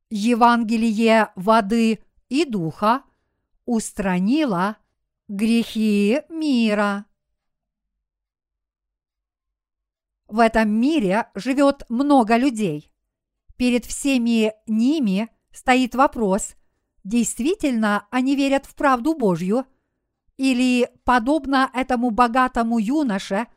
Евангелие 0.09 1.31
воды 1.35 1.99
и 2.29 2.45
духа 2.45 3.03
устранило 3.65 4.77
грехи 5.27 6.21
мира. 6.29 7.05
В 10.27 10.39
этом 10.39 10.69
мире 10.69 11.29
живет 11.35 11.83
много 11.89 12.37
людей. 12.37 12.91
Перед 13.55 13.85
всеми 13.85 14.53
ними 14.67 15.29
стоит 15.51 15.95
вопрос– 15.95 16.55
действительно 17.07 18.05
они 18.11 18.35
верят 18.35 18.65
в 18.65 18.75
правду 18.75 19.15
Божью, 19.15 19.65
или, 20.35 20.89
подобно 21.03 21.69
этому 21.73 22.11
богатому 22.11 22.77
юноше, 22.77 23.47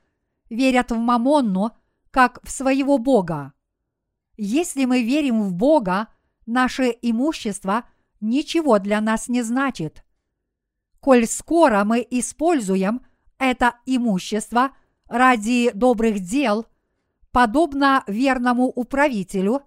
верят 0.49 0.93
в 0.93 0.97
Мамонну, 0.97 1.73
как 2.11 2.39
в 2.43 2.51
своего 2.51 2.97
Бога. 2.97 3.53
Если 4.37 4.85
мы 4.87 5.03
верим 5.03 5.43
в 5.43 5.53
Бога, 5.53 6.09
наше 6.53 6.95
имущество 7.03 7.85
ничего 8.21 8.79
для 8.79 9.01
нас 9.01 9.29
не 9.29 9.43
значит. 9.43 10.05
Коль 11.01 11.27
скоро 11.27 11.85
мы 11.85 12.07
используем 12.11 13.07
это 13.39 13.77
имущество 13.87 14.73
ради 15.07 15.71
добрых 15.73 16.21
дел, 16.21 16.67
подобно 17.33 18.05
верному 18.07 18.67
управителю, 18.67 19.63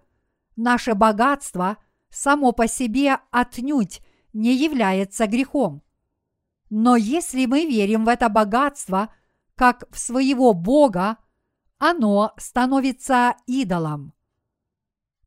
наше 0.56 0.94
богатство– 0.94 1.78
само 2.14 2.52
по 2.52 2.68
себе 2.68 3.18
отнюдь 3.32 4.02
не 4.34 4.54
является 4.54 5.28
грехом. 5.28 5.82
Но 6.70 6.96
если 6.96 7.46
мы 7.46 7.66
верим 7.66 8.06
в 8.06 8.08
это 8.08 8.30
богатство 8.30 9.14
как 9.56 9.84
в 9.92 10.00
своего 10.00 10.54
Бога, 10.54 11.18
оно 11.78 12.34
становится 12.38 13.36
идолом. 13.46 14.14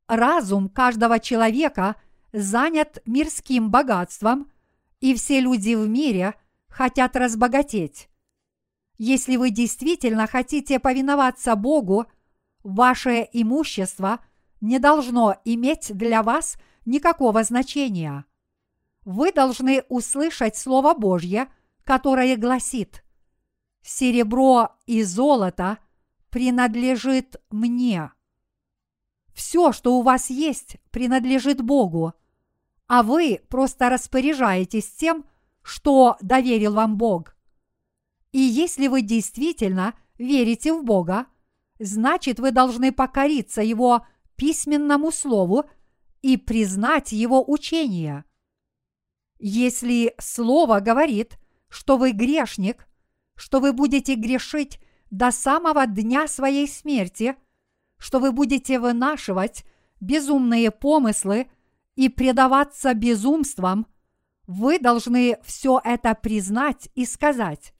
Разум 0.08 0.68
каждого 0.68 1.18
человека 1.18 1.96
занят 2.32 3.02
мирским 3.06 3.70
богатством, 3.70 4.50
и 5.00 5.14
все 5.14 5.40
люди 5.40 5.74
в 5.74 5.88
мире 5.88 6.34
хотят 6.68 7.16
разбогатеть. 7.16 8.08
Если 8.98 9.36
вы 9.36 9.50
действительно 9.50 10.26
хотите 10.26 10.78
повиноваться 10.78 11.54
Богу, 11.56 12.06
ваше 12.62 13.28
имущество 13.32 14.20
не 14.60 14.78
должно 14.78 15.36
иметь 15.44 15.96
для 15.96 16.22
вас– 16.22 16.56
никакого 16.86 17.42
значения. 17.42 18.24
Вы 19.04 19.32
должны 19.32 19.84
услышать 19.88 20.56
Слово 20.56 20.94
Божье, 20.94 21.48
которое 21.84 22.36
гласит 22.36 23.04
«Серебро 23.82 24.70
и 24.86 25.02
золото 25.02 25.78
принадлежит 26.30 27.36
мне». 27.50 28.10
Все, 29.36 29.70
что 29.72 29.98
у 29.98 30.02
вас 30.02 30.30
есть, 30.30 30.78
принадлежит 30.90 31.60
Богу, 31.60 32.14
а 32.86 33.02
вы 33.02 33.42
просто 33.50 33.90
распоряжаетесь 33.90 34.88
тем, 34.88 35.26
что 35.60 36.16
доверил 36.22 36.72
вам 36.72 36.96
Бог. 36.96 37.36
И 38.32 38.38
если 38.38 38.86
вы 38.86 39.02
действительно 39.02 39.92
верите 40.16 40.72
в 40.72 40.82
Бога, 40.82 41.26
значит 41.78 42.40
вы 42.40 42.50
должны 42.50 42.92
покориться 42.92 43.60
Его 43.60 44.06
письменному 44.36 45.12
слову 45.12 45.66
и 46.22 46.38
признать 46.38 47.12
его 47.12 47.44
учение. 47.46 48.24
Если 49.38 50.14
слово 50.18 50.80
говорит, 50.80 51.38
что 51.68 51.98
вы 51.98 52.12
грешник, 52.12 52.88
что 53.34 53.60
вы 53.60 53.74
будете 53.74 54.14
грешить 54.14 54.80
до 55.10 55.30
самого 55.30 55.86
дня 55.86 56.26
своей 56.26 56.66
смерти, 56.66 57.36
что 57.98 58.18
вы 58.18 58.32
будете 58.32 58.78
вынашивать 58.78 59.64
безумные 60.00 60.70
помыслы 60.70 61.50
и 61.94 62.08
предаваться 62.08 62.94
безумствам, 62.94 63.86
вы 64.46 64.78
должны 64.78 65.38
все 65.42 65.80
это 65.82 66.14
признать 66.14 66.88
и 66.94 67.04
сказать, 67.04 67.74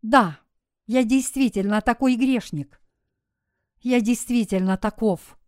да, 0.00 0.40
я 0.86 1.04
действительно 1.04 1.80
такой 1.80 2.16
грешник. 2.16 2.80
Я 3.80 4.00
действительно 4.00 4.76
таков. 4.76 5.38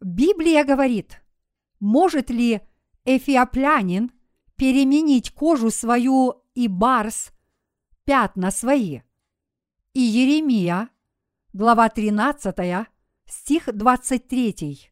Библия 0.00 0.64
говорит, 0.64 1.22
может 1.78 2.30
ли 2.30 2.62
эфиоплянин 3.04 4.12
переменить 4.56 5.30
кожу 5.32 5.70
свою 5.70 6.42
и 6.54 6.68
барс, 6.68 7.32
пятна 8.04 8.50
свои? 8.50 9.00
И 9.92 10.00
Еремия, 10.00 10.88
глава 11.52 11.88
13, 11.88 12.86
стих 13.26 13.68
23. 13.72 14.90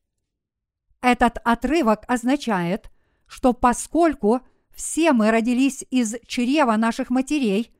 Этот 1.01 1.39
отрывок 1.45 2.05
означает, 2.09 2.91
что 3.27 3.53
поскольку 3.53 4.41
все 4.71 5.13
мы 5.13 5.31
родились 5.31 5.85
из 5.91 6.17
чрева 6.27 6.77
наших 6.77 7.11
матерей, 7.11 7.73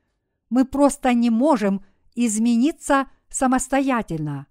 мы 0.49 0.64
просто 0.64 1.12
не 1.12 1.31
можем 1.31 1.85
измениться 2.14 3.11
самостоятельно. 3.29 4.47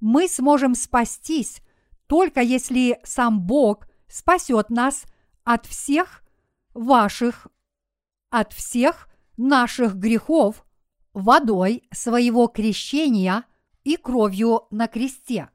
Мы 0.00 0.28
сможем 0.28 0.74
спастись 0.74 1.62
только 2.06 2.40
если 2.40 2.98
сам 3.02 3.40
Бог 3.40 3.86
спасет 4.08 4.70
нас 4.70 5.04
от 5.44 5.66
всех 5.66 6.22
ваших, 6.74 7.48
от 8.30 8.52
всех 8.52 9.08
наших 9.36 9.96
грехов 9.96 10.64
водой 11.18 11.82
своего 11.90 12.46
крещения 12.46 13.44
и 13.82 13.96
кровью 13.96 14.66
на 14.70 14.86
кресте. 14.86 15.50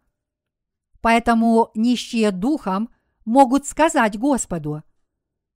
Поэтому 1.01 1.71
нищие 1.73 2.31
духом 2.31 2.89
могут 3.25 3.65
сказать 3.65 4.19
Господу, 4.19 4.83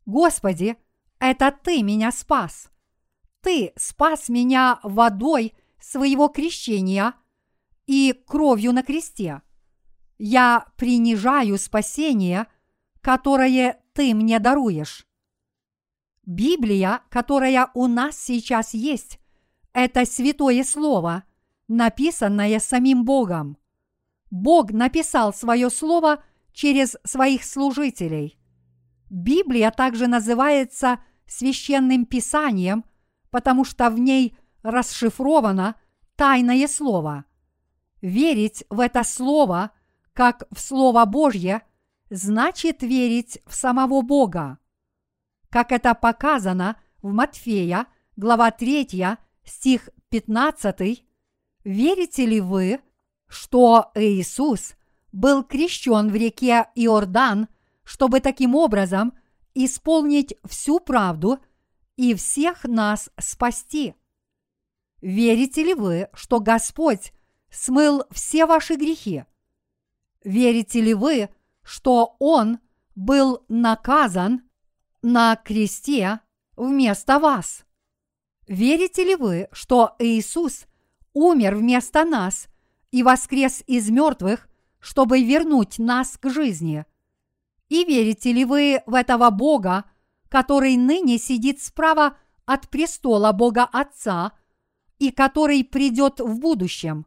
«Господи, 0.05 0.77
это 1.19 1.51
Ты 1.51 1.83
меня 1.83 2.11
спас. 2.11 2.69
Ты 3.41 3.73
спас 3.75 4.29
меня 4.29 4.79
водой 4.83 5.53
своего 5.79 6.29
крещения 6.29 7.13
и 7.85 8.13
кровью 8.13 8.71
на 8.71 8.83
кресте. 8.83 9.41
Я 10.17 10.65
принижаю 10.77 11.57
спасение, 11.57 12.47
которое 13.01 13.81
Ты 13.93 14.13
мне 14.15 14.39
даруешь». 14.39 15.05
Библия, 16.25 17.01
которая 17.09 17.71
у 17.73 17.87
нас 17.87 18.17
сейчас 18.17 18.73
есть, 18.73 19.19
это 19.77 20.05
святое 20.05 20.63
слово, 20.63 21.23
написанное 21.67 22.59
самим 22.59 23.05
Богом. 23.05 23.59
Бог 24.31 24.71
написал 24.71 25.35
свое 25.35 25.69
слово 25.69 26.23
через 26.51 26.97
своих 27.03 27.43
служителей. 27.43 28.39
Библия 29.11 29.69
также 29.69 30.07
называется 30.07 30.97
священным 31.27 32.07
писанием, 32.07 32.85
потому 33.29 33.63
что 33.63 33.91
в 33.91 33.99
ней 33.99 34.35
расшифровано 34.63 35.75
тайное 36.15 36.67
слово. 36.67 37.25
Верить 38.01 38.65
в 38.71 38.79
это 38.79 39.03
слово, 39.03 39.69
как 40.13 40.47
в 40.49 40.59
Слово 40.59 41.05
Божье, 41.05 41.61
значит 42.09 42.81
верить 42.81 43.43
в 43.45 43.53
самого 43.53 44.01
Бога. 44.01 44.57
Как 45.49 45.71
это 45.71 45.93
показано 45.93 46.81
в 47.03 47.13
Матфея, 47.13 47.85
глава 48.15 48.49
3, 48.49 49.17
стих 49.47 49.89
15, 50.09 51.03
верите 51.63 52.25
ли 52.25 52.41
вы, 52.41 52.79
что 53.27 53.91
Иисус 53.95 54.75
был 55.11 55.43
крещен 55.43 56.09
в 56.09 56.15
реке 56.15 56.67
Иордан, 56.75 57.47
чтобы 57.83 58.19
таким 58.19 58.55
образом 58.55 59.13
исполнить 59.53 60.35
всю 60.45 60.79
правду 60.79 61.39
и 61.95 62.13
всех 62.13 62.63
нас 62.65 63.09
спасти? 63.19 63.95
Верите 65.01 65.63
ли 65.63 65.73
вы, 65.73 66.09
что 66.13 66.39
Господь 66.39 67.13
смыл 67.49 68.03
все 68.11 68.45
ваши 68.45 68.75
грехи? 68.75 69.25
Верите 70.23 70.81
ли 70.81 70.93
вы, 70.93 71.29
что 71.63 72.15
Он 72.19 72.59
был 72.95 73.45
наказан 73.47 74.41
на 75.01 75.35
кресте 75.35 76.19
вместо 76.55 77.19
вас? 77.19 77.66
Верите 78.47 79.03
ли 79.03 79.15
вы, 79.15 79.49
что 79.51 79.95
Иисус 79.99 80.67
умер 81.13 81.55
вместо 81.55 82.05
нас 82.05 82.47
и 82.91 83.03
воскрес 83.03 83.61
из 83.67 83.89
мертвых, 83.89 84.47
чтобы 84.79 85.21
вернуть 85.21 85.79
нас 85.79 86.17
к 86.17 86.29
жизни? 86.29 86.85
И 87.67 87.83
верите 87.83 88.31
ли 88.31 88.45
вы 88.45 88.81
в 88.85 88.93
этого 88.93 89.29
Бога, 89.31 89.83
который 90.29 90.77
ныне 90.77 91.17
сидит 91.17 91.61
справа 91.61 92.17
от 92.45 92.69
престола 92.69 93.33
Бога 93.33 93.65
Отца 93.65 94.31
и 94.97 95.11
который 95.11 95.65
придет 95.65 96.21
в 96.21 96.39
будущем? 96.39 97.05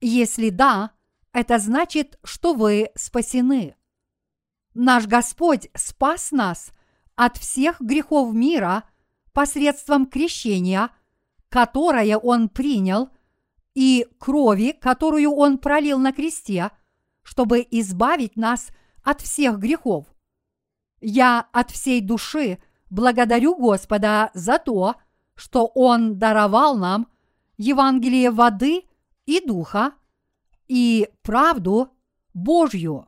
Если 0.00 0.48
да, 0.48 0.92
это 1.32 1.58
значит, 1.58 2.18
что 2.24 2.54
вы 2.54 2.90
спасены. 2.94 3.76
Наш 4.72 5.06
Господь 5.06 5.68
спас 5.74 6.32
нас 6.32 6.70
от 7.14 7.36
всех 7.36 7.78
грехов 7.82 8.32
мира– 8.32 8.84
посредством 9.36 10.06
крещения, 10.06 10.88
которое 11.50 12.16
Он 12.16 12.48
принял, 12.48 13.10
и 13.74 14.06
крови, 14.18 14.72
которую 14.72 15.30
Он 15.30 15.58
пролил 15.58 15.98
на 15.98 16.10
кресте, 16.14 16.70
чтобы 17.22 17.66
избавить 17.70 18.36
нас 18.36 18.70
от 19.02 19.20
всех 19.20 19.58
грехов. 19.58 20.06
Я 21.02 21.46
от 21.52 21.70
всей 21.70 22.00
души 22.00 22.60
благодарю 22.88 23.54
Господа 23.56 24.30
за 24.32 24.58
то, 24.58 24.94
что 25.34 25.70
Он 25.74 26.18
даровал 26.18 26.78
нам 26.78 27.06
Евангелие 27.58 28.30
воды 28.30 28.84
и 29.26 29.46
духа 29.46 29.92
и 30.66 31.10
правду 31.20 31.90
Божью. 32.32 33.06